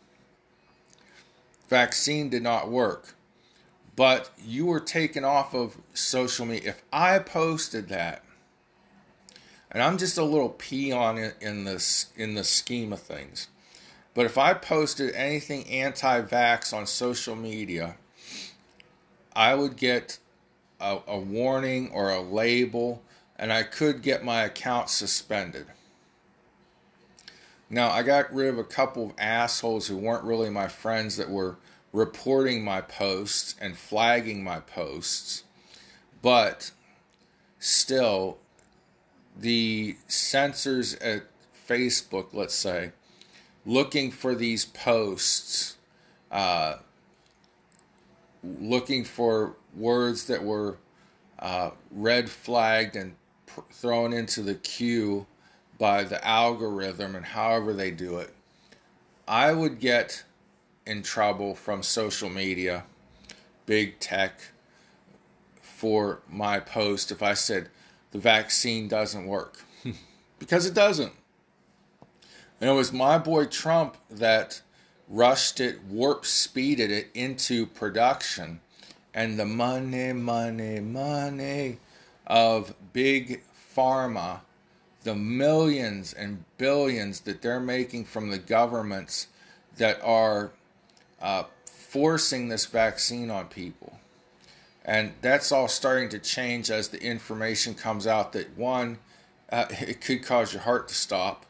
Vaccine 1.68 2.30
did 2.30 2.44
not 2.44 2.70
work. 2.70 3.16
But 3.96 4.30
you 4.38 4.66
were 4.66 4.82
taken 4.82 5.24
off 5.24 5.56
of 5.56 5.78
social 5.94 6.46
media. 6.46 6.72
If 6.72 6.84
I 6.92 7.18
posted 7.20 7.88
that, 7.90 8.24
and 9.72 9.82
I'm 9.82 9.98
just 9.98 10.18
a 10.18 10.24
little 10.24 10.50
peon 10.50 11.32
in 11.40 11.64
this 11.64 12.08
in 12.16 12.36
the 12.36 12.44
scheme 12.44 12.94
of 12.94 13.00
things. 13.00 13.48
But 14.14 14.26
if 14.26 14.38
I 14.38 14.54
posted 14.54 15.14
anything 15.16 15.68
anti-vax 15.70 16.74
on 16.74 16.86
social 16.88 17.36
media, 17.36 17.96
I 19.36 19.56
would 19.56 19.76
get 19.76 20.20
a, 20.80 21.00
a 21.08 21.20
warning 21.20 21.92
or 21.92 22.10
a 22.10 22.22
label, 22.22 23.02
and 23.38 23.52
I 23.52 23.64
could 23.64 24.02
get 24.02 24.24
my 24.24 24.44
account 24.44 24.90
suspended. 24.90 25.68
Now, 27.70 27.90
I 27.90 28.04
got 28.04 28.34
rid 28.34 28.48
of 28.48 28.58
a 28.58 28.64
couple 28.64 29.06
of 29.06 29.14
assholes 29.18 29.88
who 29.88 29.98
weren't 29.98 30.24
really 30.24 30.50
my 30.50 30.68
friends 30.68 31.18
that 31.18 31.30
were 31.30 31.58
reporting 31.92 32.64
my 32.64 32.82
posts 32.82 33.56
and 33.60 33.78
flagging 33.78 34.44
my 34.44 34.60
posts, 34.60 35.44
but 36.22 36.72
still, 37.60 38.38
the 39.38 39.98
censors 40.08 40.94
at 40.96 41.24
Facebook, 41.68 42.28
let's 42.34 42.54
say, 42.54 42.92
looking 43.66 44.12
for 44.12 44.36
these 44.36 44.66
posts, 44.66 45.78
uh, 46.32 46.76
looking 48.60 49.04
for 49.04 49.56
words 49.76 50.26
that 50.28 50.44
were 50.44 50.78
uh, 51.40 51.72
red 51.92 52.30
flagged 52.30 52.96
and 52.96 53.16
pr- 53.46 53.62
thrown 53.72 54.14
into 54.14 54.42
the 54.42 54.56
queue 54.56 55.26
by 55.78 56.04
the 56.04 56.26
algorithm 56.26 57.16
and 57.16 57.26
however 57.26 57.74
they 57.74 57.92
do 57.92 58.18
it, 58.18 58.34
I 59.28 59.54
would 59.54 59.80
get 59.80 60.24
in 60.86 61.02
trouble 61.02 61.56
from 61.56 61.84
social 61.84 62.30
media, 62.30 62.86
big 63.66 64.00
tech, 64.00 64.40
for 65.62 66.22
my 66.30 66.60
post 66.60 67.12
if 67.12 67.22
I 67.22 67.34
said 67.34 67.70
the 68.12 68.20
vaccine 68.20 68.88
doesn't 68.88 69.26
work. 69.26 69.60
because 70.40 70.66
it 70.66 70.74
doesn't. 70.74 71.14
And 72.62 72.70
it 72.70 72.74
was 72.74 72.94
my 72.94 73.18
boy 73.18 73.46
Trump 73.46 73.98
that 74.10 74.62
rushed 75.10 75.60
it, 75.60 75.84
warp 75.84 76.26
speeded 76.26 76.92
it 76.92 77.10
into 77.14 77.66
production. 77.66 78.62
And 79.14 79.40
the 79.40 79.46
money, 79.46 80.12
money, 80.14 80.80
money 80.80 81.78
of 82.28 82.74
big 82.92 83.42
pharma 83.76 84.42
the 85.06 85.16
millions 85.16 86.12
and 86.14 86.44
billions 86.58 87.22
that 87.22 87.42
they're 87.42 87.60
making 87.60 88.04
from 88.04 88.32
the 88.32 88.40
governments 88.40 89.28
that 89.78 90.02
are 90.04 90.52
uh, 91.22 91.44
forcing 91.66 92.50
this 92.50 92.66
vaccine 92.66 93.30
on 93.30 93.46
people. 93.46 94.00
And 94.84 95.14
that's 95.22 95.52
all 95.52 95.68
starting 95.68 96.10
to 96.10 96.20
change 96.20 96.70
as 96.72 96.90
the 96.90 97.02
information 97.02 97.76
comes 97.76 98.08
out 98.08 98.34
that 98.34 98.58
one, 98.58 98.98
uh, 99.52 99.66
it 99.70 100.02
could 100.02 100.24
cause 100.24 100.54
your 100.54 100.64
heart 100.64 100.88
to 100.88 100.96
stop. 100.96 101.46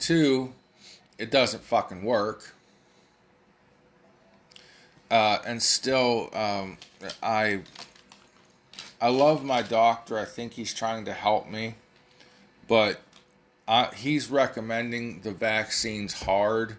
Two, 0.00 0.52
it 1.16 1.30
doesn't 1.30 1.62
fucking 1.62 2.02
work. 2.02 2.54
Uh, 5.10 5.38
and 5.44 5.62
still, 5.62 6.30
um, 6.32 6.78
I 7.22 7.62
I 9.00 9.08
love 9.08 9.44
my 9.44 9.62
doctor. 9.62 10.18
I 10.18 10.24
think 10.24 10.52
he's 10.52 10.72
trying 10.72 11.04
to 11.06 11.12
help 11.12 11.48
me, 11.48 11.74
but 12.68 13.00
I, 13.66 13.88
he's 13.94 14.30
recommending 14.30 15.22
the 15.22 15.32
vaccines 15.32 16.22
hard, 16.22 16.76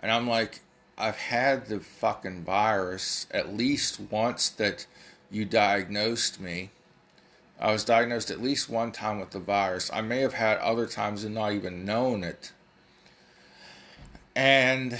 and 0.00 0.12
I'm 0.12 0.28
like, 0.28 0.60
I've 0.98 1.16
had 1.16 1.66
the 1.66 1.80
fucking 1.80 2.44
virus 2.44 3.26
at 3.30 3.54
least 3.54 4.00
once 4.10 4.48
that 4.50 4.86
you 5.30 5.44
diagnosed 5.44 6.40
me. 6.40 6.70
I 7.58 7.72
was 7.72 7.84
diagnosed 7.84 8.30
at 8.30 8.40
least 8.40 8.68
one 8.68 8.92
time 8.92 9.18
with 9.18 9.30
the 9.30 9.40
virus. 9.40 9.90
I 9.92 10.02
may 10.02 10.20
have 10.20 10.34
had 10.34 10.58
other 10.58 10.86
times 10.86 11.24
and 11.24 11.34
not 11.34 11.52
even 11.52 11.84
known 11.84 12.22
it. 12.22 12.52
And 14.34 14.98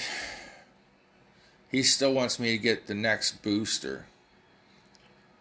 he 1.76 1.82
still 1.82 2.14
wants 2.14 2.38
me 2.38 2.52
to 2.52 2.58
get 2.58 2.86
the 2.86 2.94
next 2.94 3.42
booster. 3.42 4.06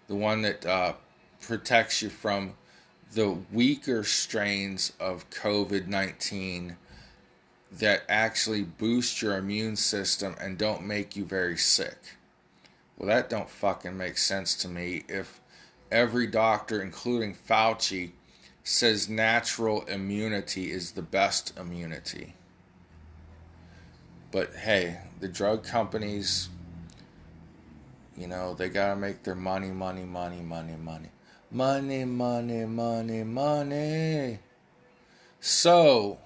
The 0.07 0.17
one 0.17 0.41
that 0.41 0.65
uh, 0.65 0.93
protects 1.39 2.01
you 2.01 2.09
from 2.09 2.55
the 3.13 3.37
weaker 3.53 4.03
strains 4.03 4.91
of 4.99 5.29
COVID 5.29 5.87
19 5.87 6.75
that 7.71 8.03
actually 8.09 8.63
boost 8.63 9.21
your 9.21 9.37
immune 9.37 9.77
system 9.77 10.35
and 10.41 10.57
don't 10.57 10.85
make 10.85 11.15
you 11.15 11.23
very 11.23 11.55
sick. 11.55 12.17
Well, 12.97 13.07
that 13.07 13.29
don't 13.29 13.49
fucking 13.49 13.95
make 13.95 14.17
sense 14.17 14.55
to 14.55 14.67
me 14.67 15.05
if 15.07 15.39
every 15.89 16.27
doctor, 16.27 16.81
including 16.81 17.33
Fauci, 17.33 18.11
says 18.61 19.07
natural 19.07 19.83
immunity 19.85 20.69
is 20.69 20.91
the 20.91 21.01
best 21.01 21.57
immunity. 21.57 22.33
But 24.35 24.53
hey, 24.53 24.97
the 25.21 25.29
drug 25.29 25.63
companies, 25.63 26.49
you 28.17 28.27
know, 28.27 28.53
they 28.53 28.67
gotta 28.67 28.97
make 28.97 29.23
their 29.23 29.33
money, 29.33 29.71
money, 29.71 30.03
money, 30.03 30.41
money, 30.41 30.75
money. 30.75 31.07
Money, 31.51 32.03
money, 32.03 32.65
money, 32.65 33.23
money. 33.23 34.39
So, 35.39 36.19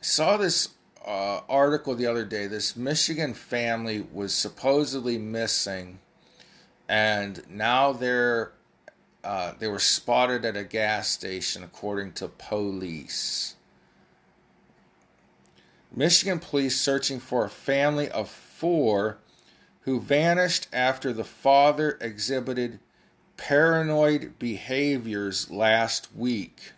saw 0.00 0.36
this 0.38 0.70
uh, 1.06 1.42
article 1.48 1.94
the 1.94 2.08
other 2.08 2.24
day. 2.24 2.48
This 2.48 2.74
Michigan 2.74 3.32
family 3.32 4.04
was 4.12 4.34
supposedly 4.34 5.16
missing, 5.16 6.00
and 6.88 7.48
now 7.48 7.92
they're 7.92 8.54
uh, 9.22 9.52
they 9.60 9.68
were 9.68 9.78
spotted 9.78 10.44
at 10.44 10.56
a 10.56 10.64
gas 10.64 11.10
station, 11.10 11.62
according 11.62 12.14
to 12.14 12.26
police. 12.26 13.54
Michigan 15.96 16.38
police 16.38 16.80
searching 16.80 17.20
for 17.20 17.44
a 17.44 17.50
family 17.50 18.08
of 18.10 18.28
four 18.28 19.18
who 19.82 20.00
vanished 20.00 20.66
after 20.72 21.12
the 21.12 21.24
father 21.24 21.98
exhibited 22.00 22.80
paranoid 23.36 24.38
behaviors 24.38 25.50
last 25.50 26.08
week. 26.14 26.72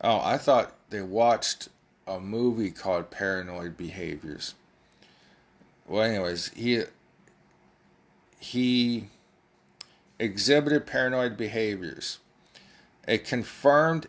Oh, 0.00 0.20
I 0.22 0.38
thought 0.38 0.74
they 0.88 1.02
watched 1.02 1.68
a 2.06 2.20
movie 2.20 2.70
called 2.70 3.10
Paranoid 3.10 3.76
Behaviors. 3.76 4.54
Well, 5.86 6.02
anyways, 6.04 6.48
he 6.54 6.84
he 8.38 9.08
exhibited 10.18 10.86
paranoid 10.86 11.36
behaviors. 11.36 12.18
A 13.06 13.18
confirmed 13.18 14.06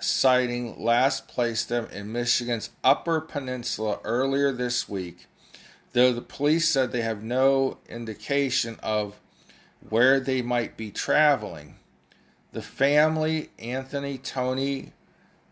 sighting 0.00 0.82
last 0.82 1.28
placed 1.28 1.68
them 1.68 1.86
in 1.92 2.12
Michigan's 2.12 2.70
Upper 2.82 3.20
Peninsula 3.20 4.00
earlier 4.04 4.52
this 4.52 4.88
week, 4.88 5.26
though 5.92 6.12
the 6.12 6.20
police 6.20 6.68
said 6.68 6.92
they 6.92 7.02
have 7.02 7.22
no 7.22 7.78
indication 7.88 8.78
of 8.82 9.20
where 9.88 10.20
they 10.20 10.42
might 10.42 10.76
be 10.76 10.90
traveling. 10.90 11.76
The 12.52 12.62
family, 12.62 13.50
Anthony 13.58 14.18
Tony 14.18 14.92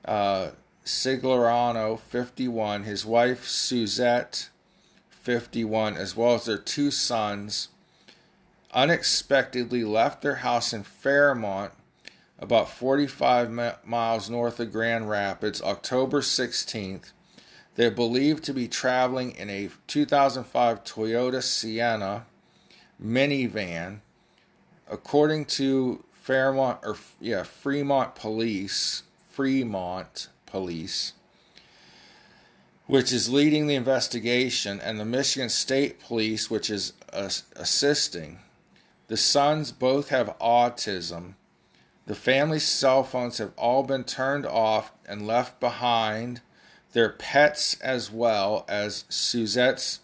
uh, 0.05 0.51
Ciagliano, 0.85 1.99
51, 1.99 2.85
his 2.85 3.07
wife 3.07 3.47
Suzette, 3.47 4.51
51, 5.11 5.97
as 5.97 6.17
well 6.17 6.35
as 6.35 6.47
their 6.47 6.59
two 6.59 6.91
sons, 6.91 7.69
unexpectedly 8.73 9.85
left 9.85 10.23
their 10.23 10.37
house 10.37 10.73
in 10.73 10.83
Fairmont, 10.83 11.73
about 12.43 12.69
45 12.69 13.79
miles 13.85 14.29
north 14.29 14.59
of 14.59 14.73
Grand 14.73 15.09
Rapids, 15.09 15.63
October 15.63 16.21
16th. 16.21 17.13
They're 17.77 17.91
believed 17.91 18.43
to 18.45 18.53
be 18.53 18.67
traveling 18.67 19.31
in 19.31 19.49
a 19.49 19.71
2005 19.87 20.83
Toyota 20.83 21.41
Sienna 21.41 22.27
minivan. 23.03 24.01
According 24.91 25.45
to 25.47 26.05
Fairmont 26.11 26.81
or 26.83 26.97
yeah, 27.21 27.45
Fremont 27.45 28.17
Police, 28.17 29.05
Fremont 29.31 30.29
Police, 30.45 31.13
which 32.87 33.13
is 33.13 33.33
leading 33.33 33.69
the 33.69 33.77
investigation, 33.77 34.81
and 34.81 34.99
the 34.99 35.05
Michigan 35.05 35.49
State 35.49 36.01
Police, 36.01 36.51
which 36.51 36.69
is 36.69 36.93
assisting. 37.13 38.41
The 39.07 39.17
sons 39.17 39.71
both 39.71 40.09
have 40.09 40.37
autism. 40.41 41.35
The 42.07 42.15
family's 42.15 42.67
cell 42.67 43.05
phones 43.05 43.39
have 43.39 43.53
all 43.57 43.85
been 43.85 44.05
turned 44.05 44.45
off 44.45 44.93
and 45.07 45.27
left 45.27 45.61
behind. 45.61 46.41
Their 46.93 47.11
pets, 47.11 47.81
as 47.81 48.11
well 48.11 48.65
as 48.69 49.05
Suzette's 49.09 50.01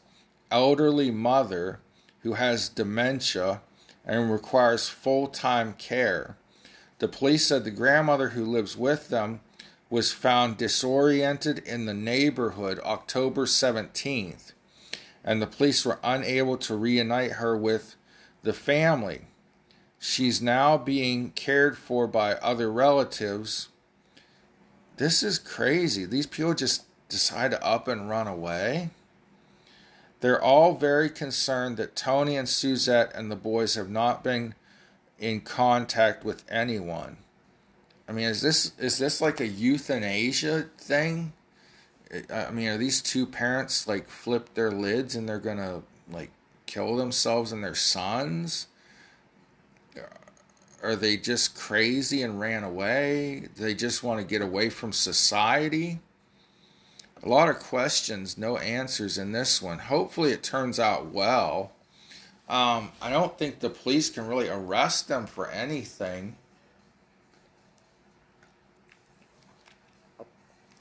elderly 0.51 1.11
mother, 1.11 1.81
who 2.23 2.35
has 2.35 2.69
dementia 2.69 3.63
and 4.05 4.31
requires 4.31 4.89
full 4.89 5.27
time 5.27 5.75
care. 5.75 6.37
The 6.99 7.09
police 7.09 7.47
said 7.47 7.65
the 7.65 7.71
grandmother 7.71 8.31
who 8.31 8.45
lives 8.45 8.77
with 8.77 9.09
them 9.09 9.41
was 9.91 10.13
found 10.13 10.57
disoriented 10.57 11.59
in 11.61 11.87
the 11.87 11.95
neighborhood 11.95 12.79
October 12.85 13.47
17th, 13.47 14.53
and 15.25 15.41
the 15.41 15.47
police 15.47 15.85
were 15.85 15.99
unable 16.03 16.57
to 16.59 16.77
reunite 16.77 17.33
her 17.33 17.57
with 17.57 17.97
the 18.43 18.53
family. 18.53 19.27
She's 19.99 20.41
now 20.41 20.77
being 20.77 21.31
cared 21.31 21.77
for 21.77 22.07
by 22.07 22.35
other 22.35 22.71
relatives. 22.71 23.69
This 24.97 25.23
is 25.23 25.39
crazy. 25.39 26.05
These 26.05 26.27
people 26.27 26.55
just 26.55 26.85
decide 27.09 27.51
to 27.51 27.65
up 27.65 27.89
and 27.89 28.09
run 28.09 28.29
away. 28.29 28.91
They're 30.21 30.43
all 30.43 30.75
very 30.75 31.11
concerned 31.11 31.77
that 31.77 31.97
Tony 31.97 32.37
and 32.37 32.49
Suzette 32.49 33.13
and 33.15 33.31
the 33.31 33.37
boys 33.37 33.75
have 33.75 33.89
not 33.89 34.25
been 34.25 34.55
in 35.19 35.41
contact 35.41 36.25
with 36.25 36.45
anyone. 36.49 37.19
I 38.09 38.13
mean, 38.13 38.27
is 38.27 38.41
this 38.41 38.73
is 38.79 38.99
this 38.99 39.21
like 39.21 39.41
a 39.41 39.47
euthanasia 39.47 40.67
thing? 40.79 41.33
I 42.33 42.51
mean, 42.51 42.69
are 42.69 42.79
these 42.79 43.03
two 43.03 43.27
parents 43.27 43.87
like 43.87 44.09
flip 44.09 44.55
their 44.55 44.71
lids 44.71 45.15
and 45.15 45.29
they're 45.29 45.39
gonna 45.39 45.83
like 46.11 46.31
kill 46.67 46.97
themselves 46.97 47.53
and 47.53 47.63
their 47.63 47.75
sons? 47.75 48.67
Are 50.83 50.95
they 50.95 51.17
just 51.17 51.57
crazy 51.57 52.23
and 52.23 52.39
ran 52.39 52.63
away? 52.63 53.49
They 53.57 53.75
just 53.75 54.03
want 54.03 54.21
to 54.21 54.27
get 54.27 54.43
away 54.43 54.71
from 54.71 54.93
society? 54.93 55.99
A 57.23 57.29
lot 57.29 57.49
of 57.49 57.59
questions, 57.59 58.39
no 58.39 58.59
answers 58.59 59.19
in 59.19 59.33
this 59.33 59.61
one. 59.61 59.81
Hopefully, 59.81 60.31
it 60.31 60.43
turns 60.43 60.79
out 60.79 61.07
well. 61.07 61.73
Um, 62.49 62.93
I 63.03 63.11
don't 63.11 63.37
think 63.37 63.59
the 63.59 63.71
police 63.71 64.09
can 64.09 64.27
really 64.27 64.49
arrest 64.49 65.09
them 65.09 65.27
for 65.27 65.51
anything. 65.51 66.37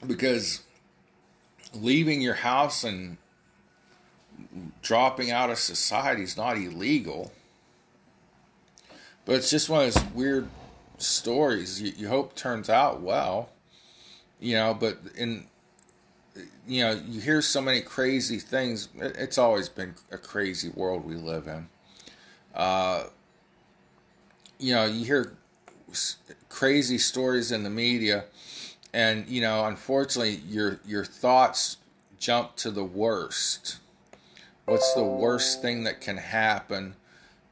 Because 0.06 0.62
leaving 1.74 2.20
your 2.20 2.34
house 2.34 2.84
and 2.84 3.16
dropping 4.80 5.30
out 5.32 5.50
of 5.50 5.58
society 5.58 6.22
is 6.22 6.36
not 6.36 6.56
illegal. 6.56 7.32
But 9.28 9.36
it's 9.36 9.50
just 9.50 9.68
one 9.68 9.84
of 9.84 9.92
those 9.92 10.02
weird 10.14 10.48
stories. 10.96 11.82
You, 11.82 11.92
you 11.98 12.08
hope 12.08 12.34
turns 12.34 12.70
out 12.70 13.02
well, 13.02 13.50
you 14.40 14.54
know. 14.54 14.72
But 14.72 15.00
in 15.14 15.44
you 16.66 16.82
know, 16.82 16.92
you 17.06 17.20
hear 17.20 17.42
so 17.42 17.60
many 17.60 17.82
crazy 17.82 18.38
things. 18.38 18.88
It's 18.96 19.36
always 19.36 19.68
been 19.68 19.96
a 20.10 20.16
crazy 20.16 20.70
world 20.70 21.04
we 21.04 21.14
live 21.14 21.46
in. 21.46 21.68
Uh, 22.54 23.04
you 24.58 24.74
know, 24.74 24.86
you 24.86 25.04
hear 25.04 25.34
crazy 26.48 26.96
stories 26.96 27.52
in 27.52 27.64
the 27.64 27.70
media, 27.70 28.24
and 28.94 29.28
you 29.28 29.42
know, 29.42 29.66
unfortunately, 29.66 30.40
your 30.48 30.80
your 30.86 31.04
thoughts 31.04 31.76
jump 32.18 32.56
to 32.56 32.70
the 32.70 32.82
worst. 32.82 33.76
What's 34.64 34.94
the 34.94 35.04
worst 35.04 35.60
thing 35.60 35.84
that 35.84 36.00
can 36.00 36.16
happen 36.16 36.94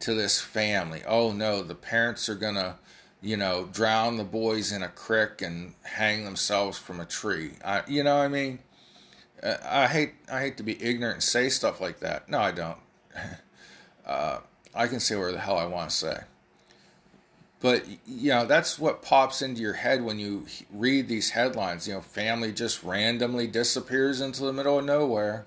to 0.06 0.14
this 0.14 0.40
family? 0.40 1.02
Oh 1.06 1.32
no, 1.32 1.62
the 1.62 1.74
parents 1.74 2.28
are 2.28 2.36
gonna, 2.36 2.76
you 3.20 3.36
know, 3.36 3.68
drown 3.72 4.16
the 4.16 4.24
boys 4.24 4.70
in 4.70 4.82
a 4.82 4.88
creek 4.88 5.42
and 5.42 5.74
hang 5.82 6.24
themselves 6.24 6.78
from 6.78 7.00
a 7.00 7.04
tree. 7.04 7.54
I, 7.64 7.82
you 7.88 8.04
know, 8.04 8.16
I 8.16 8.28
mean, 8.28 8.60
uh, 9.42 9.56
I 9.64 9.88
hate 9.88 10.14
I 10.32 10.40
hate 10.40 10.56
to 10.58 10.62
be 10.62 10.80
ignorant 10.80 11.14
and 11.14 11.22
say 11.22 11.48
stuff 11.48 11.80
like 11.80 11.98
that. 12.00 12.28
No, 12.28 12.38
I 12.38 12.52
don't. 12.52 12.78
uh, 14.06 14.38
I 14.76 14.86
can 14.86 15.00
say 15.00 15.16
whatever 15.16 15.32
the 15.32 15.40
hell 15.40 15.58
I 15.58 15.66
want 15.66 15.90
to 15.90 15.96
say. 15.96 16.20
But 17.58 17.84
you 18.06 18.30
know 18.30 18.46
that's 18.46 18.78
what 18.78 19.02
pops 19.02 19.42
into 19.42 19.60
your 19.60 19.72
head 19.72 20.04
when 20.04 20.20
you 20.20 20.46
read 20.72 21.08
these 21.08 21.30
headlines. 21.30 21.88
You 21.88 21.94
know, 21.94 22.00
family 22.00 22.52
just 22.52 22.84
randomly 22.84 23.48
disappears 23.48 24.20
into 24.20 24.44
the 24.44 24.52
middle 24.52 24.78
of 24.78 24.84
nowhere. 24.84 25.46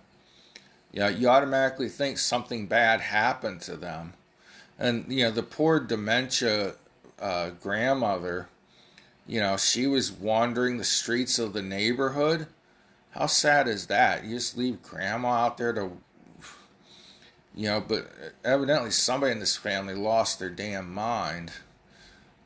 You 0.92 1.00
know, 1.00 1.08
you 1.08 1.30
automatically 1.30 1.88
think 1.88 2.18
something 2.18 2.66
bad 2.66 3.00
happened 3.00 3.62
to 3.62 3.78
them, 3.78 4.16
and 4.80 5.06
you 5.12 5.26
know 5.26 5.32
the 5.32 5.44
poor 5.44 5.80
dementia 5.80 6.74
uh, 7.20 7.52
grandmother. 7.62 8.50
You 9.28 9.42
know, 9.42 9.58
she 9.58 9.86
was 9.86 10.12
wandering 10.12 10.78
the 10.78 10.84
streets 10.84 11.38
of 11.38 11.54
the 11.54 11.62
neighborhood. 11.62 12.48
How 13.12 13.28
sad 13.28 13.68
is 13.68 13.86
that? 13.86 14.24
You 14.24 14.38
just 14.38 14.58
leave 14.58 14.82
grandma 14.82 15.46
out 15.46 15.58
there 15.58 15.74
to 15.74 15.92
you 17.56 17.68
know, 17.68 17.84
but 17.86 18.08
evidently 18.46 18.92
somebody 18.92 19.34
in 19.34 19.40
this 19.40 19.58
family 19.58 19.94
lost 19.94 20.40
their 20.40 20.50
damn 20.50 20.94
mind. 20.94 21.52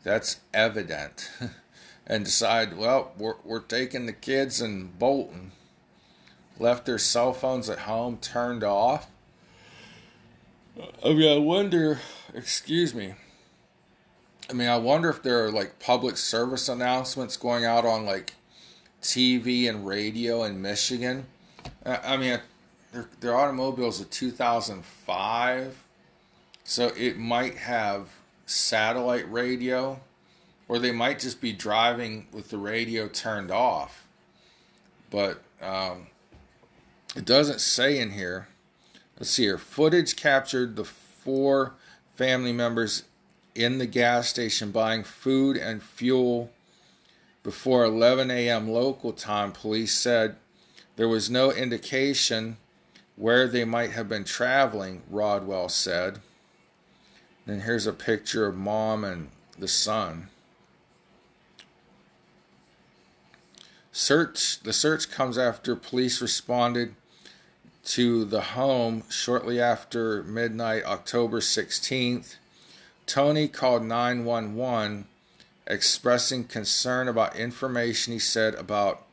That's 0.03 0.39
evident. 0.53 1.29
and 2.07 2.25
decide, 2.25 2.77
well, 2.77 3.11
we're, 3.17 3.35
we're 3.43 3.59
taking 3.59 4.05
the 4.05 4.13
kids 4.13 4.59
and 4.59 4.97
bolting. 4.97 5.51
Left 6.59 6.85
their 6.85 6.97
cell 6.97 7.33
phones 7.33 7.69
at 7.69 7.79
home 7.79 8.17
turned 8.17 8.63
off. 8.63 9.07
I 10.77 11.13
mean, 11.13 11.31
I 11.31 11.37
wonder, 11.37 11.99
excuse 12.33 12.95
me. 12.95 13.13
I 14.49 14.53
mean, 14.53 14.67
I 14.67 14.77
wonder 14.77 15.09
if 15.09 15.21
there 15.21 15.45
are 15.45 15.51
like 15.51 15.79
public 15.79 16.17
service 16.17 16.67
announcements 16.67 17.37
going 17.37 17.63
out 17.63 17.85
on 17.85 18.05
like 18.05 18.33
TV 19.01 19.69
and 19.69 19.85
radio 19.85 20.43
in 20.43 20.61
Michigan. 20.61 21.25
I 21.85 22.17
mean, 22.17 22.39
their, 22.91 23.07
their 23.19 23.35
automobile 23.35 23.87
is 23.87 23.99
a 23.99 24.05
2005, 24.05 25.83
so 26.63 26.87
it 26.97 27.17
might 27.17 27.55
have 27.55 28.09
satellite 28.45 29.31
radio, 29.31 29.99
or 30.67 30.79
they 30.79 30.91
might 30.91 31.19
just 31.19 31.39
be 31.39 31.53
driving 31.53 32.27
with 32.31 32.49
the 32.49 32.57
radio 32.57 33.07
turned 33.07 33.51
off. 33.51 34.05
But 35.11 35.41
um, 35.61 36.07
it 37.15 37.25
doesn't 37.25 37.61
say 37.61 37.99
in 37.99 38.11
here. 38.11 38.47
Let's 39.23 39.31
see 39.31 39.43
here. 39.43 39.57
Footage 39.57 40.17
captured 40.17 40.75
the 40.75 40.83
four 40.83 41.75
family 42.13 42.51
members 42.51 43.03
in 43.55 43.77
the 43.77 43.85
gas 43.85 44.27
station 44.27 44.69
buying 44.71 45.05
food 45.05 45.55
and 45.55 45.81
fuel 45.81 46.51
before 47.41 47.85
11 47.85 48.29
a.m. 48.29 48.69
local 48.69 49.13
time. 49.13 49.53
Police 49.53 49.93
said 49.93 50.35
there 50.97 51.07
was 51.07 51.29
no 51.29 51.53
indication 51.53 52.57
where 53.15 53.47
they 53.47 53.63
might 53.63 53.91
have 53.91 54.09
been 54.09 54.25
traveling, 54.25 55.03
Rodwell 55.09 55.69
said. 55.69 56.19
Then 57.45 57.61
here's 57.61 57.87
a 57.87 57.93
picture 57.93 58.45
of 58.45 58.57
mom 58.57 59.05
and 59.05 59.29
the 59.57 59.69
son. 59.69 60.27
Search 63.93 64.59
the 64.59 64.73
search 64.73 65.09
comes 65.09 65.37
after 65.37 65.77
police 65.77 66.21
responded 66.21 66.95
to 67.85 68.25
the 68.25 68.41
home 68.41 69.03
shortly 69.09 69.59
after 69.59 70.23
midnight 70.23 70.83
October 70.85 71.39
16th. 71.39 72.35
Tony 73.05 73.47
called 73.47 73.83
911 73.83 75.05
expressing 75.67 76.43
concern 76.43 77.07
about 77.07 77.35
information 77.35 78.13
he 78.13 78.19
said 78.19 78.55
about 78.55 79.05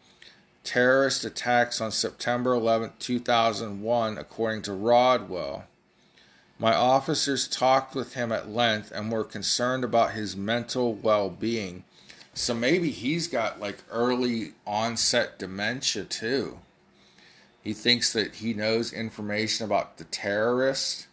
terrorist 0.65 1.25
attacks 1.25 1.81
on 1.81 1.91
September 1.91 2.53
11, 2.55 2.93
2001, 2.99 4.19
according 4.19 4.63
to 4.63 4.73
Rodwell. 4.73 5.65
My 6.59 6.75
officers 6.75 7.49
talked 7.49 7.95
with 7.95 8.15
him 8.15 8.31
at 8.31 8.51
length 8.51 8.93
and 8.93 9.11
were 9.11 9.25
concerned 9.25 9.83
about 9.83 10.13
his 10.13 10.37
mental 10.37 10.93
well 10.93 11.31
being. 11.31 11.85
So 12.35 12.55
maybe 12.55 12.91
he's 12.91 13.29
got 13.29 13.61
like 13.61 13.79
early 13.91 14.53
onset 14.67 15.39
dementia 15.39 16.05
too. 16.05 16.59
He 17.63 17.73
thinks 17.73 18.13
that 18.15 18.37
he 18.37 18.55
knows 18.55 18.93
information 18.93 19.67
about 19.67 19.99
the 19.99 20.05
terrorist. 20.05 21.07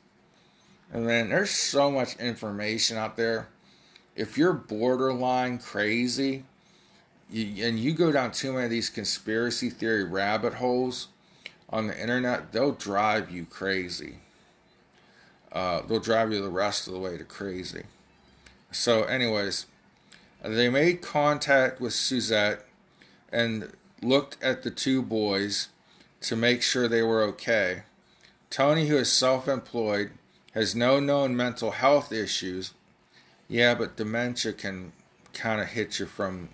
And 0.91 1.07
then 1.07 1.29
there's 1.29 1.51
so 1.51 1.91
much 1.91 2.15
information 2.17 2.97
out 2.97 3.17
there. 3.17 3.49
If 4.15 4.37
you're 4.37 4.53
borderline 4.53 5.59
crazy, 5.59 6.45
you, 7.29 7.65
and 7.65 7.77
you 7.77 7.93
go 7.93 8.11
down 8.11 8.31
too 8.31 8.53
many 8.53 8.65
of 8.65 8.71
these 8.71 8.89
conspiracy 8.89 9.69
theory 9.69 10.05
rabbit 10.05 10.55
holes 10.55 11.09
on 11.69 11.87
the 11.87 12.01
internet, 12.01 12.53
they'll 12.53 12.71
drive 12.71 13.29
you 13.29 13.45
crazy. 13.45 14.19
Uh, 15.51 15.81
they'll 15.81 15.99
drive 15.99 16.31
you 16.31 16.41
the 16.41 16.49
rest 16.49 16.87
of 16.87 16.93
the 16.93 16.99
way 16.99 17.17
to 17.17 17.25
crazy. 17.25 17.83
So, 18.71 19.03
anyways, 19.03 19.65
they 20.43 20.69
made 20.69 21.01
contact 21.01 21.81
with 21.81 21.93
Suzette 21.93 22.65
and 23.31 23.71
looked 24.01 24.41
at 24.41 24.63
the 24.63 24.71
two 24.71 25.01
boys 25.01 25.69
to 26.27 26.35
make 26.35 26.61
sure 26.61 26.89
they 26.89 27.01
were 27.01 27.23
okay. 27.23 27.83
Tony, 28.49 28.87
who 28.87 28.97
is 28.97 29.11
self 29.11 29.47
employed, 29.47 30.11
has 30.53 30.75
no 30.75 30.99
known 30.99 31.37
mental 31.37 31.71
health 31.71 32.11
issues. 32.11 32.73
Yeah, 33.47 33.75
but 33.75 33.95
dementia 33.95 34.51
can 34.51 34.91
kind 35.33 35.61
of 35.61 35.67
hit 35.69 35.99
you 35.99 36.05
from 36.05 36.49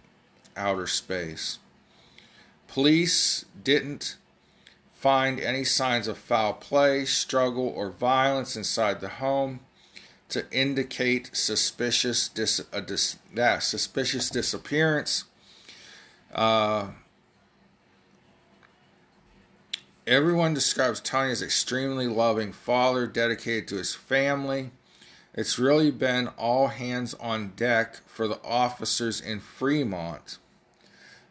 outer 0.56 0.86
space. 0.86 1.58
Police 2.68 3.46
didn't 3.64 4.18
find 4.94 5.40
any 5.40 5.64
signs 5.64 6.08
of 6.08 6.20
foul 6.20 6.54
play, 6.54 7.06
struggle, 7.06 7.68
or 7.68 7.90
violence 7.90 8.56
inside 8.56 9.02
the 9.02 9.10
home 9.10 9.62
to 10.30 10.46
indicate 10.52 11.32
suspicious 11.34 12.28
dis, 12.28 12.62
dis, 12.86 13.18
yeah, 13.36 13.58
suspicious 13.58 14.30
disappearance. 14.30 15.26
Uh, 16.34 16.90
everyone 20.06 20.54
describes 20.54 21.00
Tony 21.00 21.32
as 21.32 21.42
extremely 21.42 22.08
loving 22.08 22.52
father, 22.52 23.08
dedicated 23.08 23.68
to 23.70 23.76
his 23.76 23.96
family. 23.96 24.72
It's 25.34 25.58
really 25.58 25.92
been 25.92 26.28
all 26.38 26.68
hands 26.68 27.14
on 27.16 27.54
deck 27.56 27.98
for 28.06 28.28
the 28.28 28.40
officers 28.44 29.20
in 29.20 29.40
Fremont. 29.40 30.38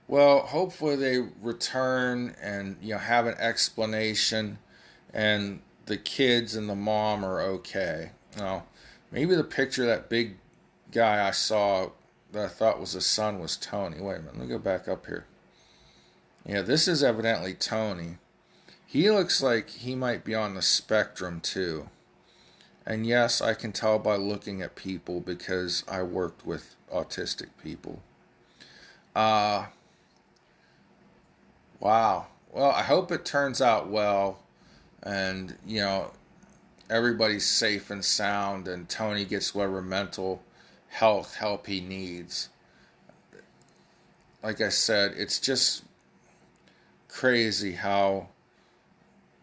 Well, 0.09 0.41
hopefully 0.41 0.97
they 0.97 1.19
return 1.41 2.35
and 2.43 2.77
you 2.83 2.95
know 2.95 2.99
have 2.99 3.27
an 3.27 3.37
explanation, 3.39 4.59
and 5.15 5.61
the 5.87 5.97
kids 5.97 6.57
and 6.57 6.69
the 6.69 6.75
mom 6.75 7.25
are 7.25 7.41
okay. 7.41 8.11
Now, 8.37 8.65
maybe 9.11 9.35
the 9.35 9.45
picture 9.45 9.83
of 9.83 9.89
that 9.89 10.09
big 10.09 10.37
guy 10.91 11.27
I 11.27 11.31
saw 11.31 11.91
that 12.33 12.45
I 12.45 12.49
thought 12.49 12.81
was 12.81 12.93
his 12.93 13.07
son 13.07 13.39
was 13.39 13.57
Tony. 13.57 14.01
Wait 14.01 14.17
a 14.17 14.19
minute, 14.19 14.39
let 14.39 14.43
me 14.43 14.49
go 14.49 14.59
back 14.59 14.89
up 14.89 15.07
here. 15.07 15.27
Yeah, 16.45 16.63
this 16.63 16.89
is 16.89 17.05
evidently 17.05 17.55
Tony. 17.55 18.17
He 18.93 19.11
looks 19.11 19.43
like 19.43 19.71
he 19.71 19.95
might 19.95 20.23
be 20.23 20.35
on 20.35 20.53
the 20.53 20.61
spectrum 20.61 21.41
too. 21.41 21.89
And 22.85 23.07
yes, 23.07 23.41
I 23.41 23.55
can 23.55 23.73
tell 23.73 23.99
by 23.99 24.17
looking 24.17 24.61
at 24.61 24.77
people 24.77 25.21
because 25.21 25.83
I 25.89 26.03
worked 26.03 26.45
with 26.45 26.77
autistic 26.93 27.49
people. 27.63 28.03
Uh, 29.17 29.69
Wow. 31.81 32.27
Well, 32.53 32.71
I 32.71 32.83
hope 32.83 33.11
it 33.11 33.25
turns 33.25 33.63
out 33.63 33.89
well 33.89 34.41
and, 35.03 35.57
you 35.67 35.81
know, 35.81 36.11
everybody's 36.91 37.47
safe 37.47 37.91
and 37.91 38.05
sound 38.05 38.69
and 38.69 38.91
Tony 38.91 39.25
gets 39.25 39.55
whatever 39.55 39.81
mental 39.81 40.43
health 40.91 41.37
help 41.37 41.67
he 41.67 41.81
needs. 41.81 42.51
Like 44.43 44.61
I 44.61 44.69
said, 44.69 45.15
it's 45.17 45.39
just 45.39 45.83
crazy 47.09 47.73
how 47.73 48.29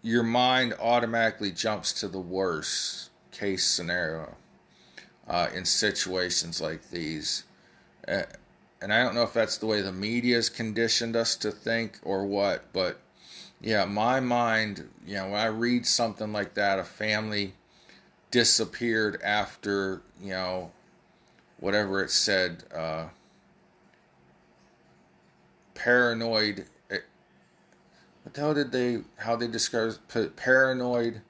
your 0.01 0.23
mind 0.23 0.73
automatically 0.79 1.51
jumps 1.51 1.93
to 1.93 2.07
the 2.07 2.19
worst 2.19 3.09
case 3.31 3.65
scenario 3.65 4.35
uh, 5.27 5.47
in 5.53 5.65
situations 5.65 6.61
like 6.61 6.89
these. 6.89 7.43
And 8.07 8.93
I 8.93 9.03
don't 9.03 9.13
know 9.13 9.23
if 9.23 9.33
that's 9.33 9.57
the 9.57 9.65
way 9.65 9.81
the 9.81 9.91
media's 9.91 10.49
conditioned 10.49 11.15
us 11.15 11.35
to 11.37 11.51
think 11.51 11.99
or 12.01 12.25
what, 12.25 12.71
but 12.73 12.99
yeah, 13.61 13.83
my 13.85 14.19
mind, 14.21 14.87
you 15.05 15.15
know, 15.15 15.25
when 15.25 15.39
I 15.39 15.47
read 15.47 15.85
something 15.85 16.31
like 16.31 16.53
that, 16.53 16.79
a 16.79 16.83
family 16.83 17.53
disappeared 18.31 19.21
after, 19.21 20.01
you 20.21 20.29
know, 20.29 20.71
whatever 21.59 22.01
it 22.01 22.09
said, 22.09 22.63
uh, 22.73 23.07
paranoid. 25.75 26.65
Hell 28.35 28.53
did 28.53 28.71
they 28.71 29.01
how 29.17 29.35
they 29.35 29.47
describe 29.47 29.95
paranoid 30.35 31.21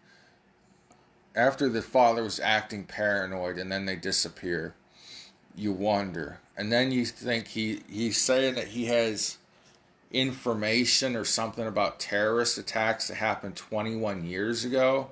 after 1.35 1.69
the 1.69 1.81
father 1.81 2.23
was 2.23 2.39
acting 2.39 2.83
paranoid 2.83 3.57
and 3.57 3.71
then 3.71 3.85
they 3.85 3.95
disappear 3.95 4.75
you 5.55 5.71
wonder. 5.73 6.39
And 6.57 6.71
then 6.71 6.91
you 6.91 7.05
think 7.05 7.47
he 7.47 7.81
he's 7.89 8.17
saying 8.17 8.55
that 8.55 8.69
he 8.69 8.85
has 8.85 9.37
information 10.11 11.15
or 11.15 11.25
something 11.25 11.67
about 11.67 11.99
terrorist 11.99 12.57
attacks 12.57 13.07
that 13.07 13.15
happened 13.15 13.55
21 13.55 14.25
years 14.25 14.65
ago 14.65 15.11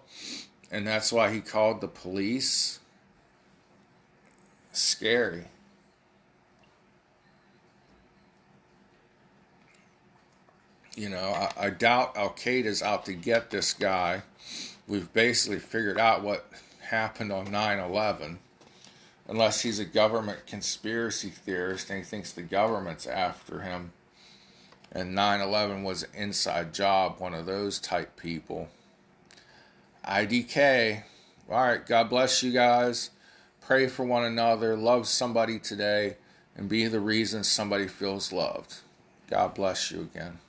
and 0.71 0.87
that's 0.87 1.13
why 1.13 1.31
he 1.31 1.39
called 1.39 1.81
the 1.81 1.87
police. 1.87 2.79
Scary 4.73 5.45
you 10.97 11.09
know 11.09 11.29
I, 11.29 11.67
I 11.67 11.69
doubt 11.69 12.17
al 12.17 12.31
qaeda's 12.31 12.81
out 12.81 13.05
to 13.05 13.13
get 13.13 13.51
this 13.51 13.73
guy. 13.73 14.23
We've 14.87 15.11
basically 15.13 15.59
figured 15.59 15.99
out 15.99 16.23
what 16.23 16.49
happened 16.81 17.31
on 17.31 17.47
9-11 17.47 18.37
unless 19.27 19.61
he's 19.61 19.79
a 19.79 19.85
government 19.85 20.47
conspiracy 20.47 21.29
theorist 21.29 21.89
and 21.89 21.99
he 21.99 22.05
thinks 22.05 22.31
the 22.31 22.41
government's 22.41 23.05
after 23.05 23.61
him. 23.61 23.91
And 24.91 25.15
9-11 25.15 25.83
was 25.83 26.03
an 26.03 26.09
inside 26.15 26.73
job 26.73 27.19
one 27.19 27.33
of 27.33 27.45
those 27.45 27.79
type 27.79 28.17
people. 28.17 28.69
Idk 30.05 31.03
all 31.49 31.61
right 31.61 31.85
god 31.85 32.09
bless 32.09 32.41
you 32.41 32.51
guys. 32.51 33.11
Pray 33.61 33.87
for 33.87 34.05
one 34.05 34.23
another. 34.23 34.75
Love 34.75 35.07
somebody 35.07 35.59
today 35.59 36.15
and 36.55 36.67
be 36.67 36.87
the 36.87 37.01
reason 37.01 37.43
somebody 37.43 37.87
feels 37.87 38.31
loved. 38.31 38.77
God 39.29 39.53
bless 39.53 39.91
you 39.91 40.01
again 40.01 40.39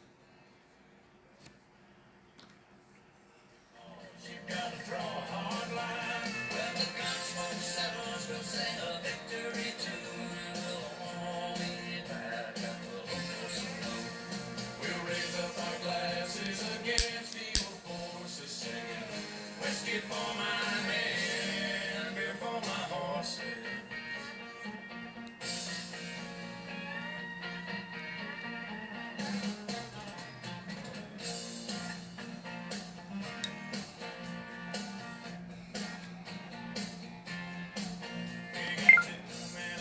got 4.48 4.72
a 4.72 4.84
strong. 4.84 5.17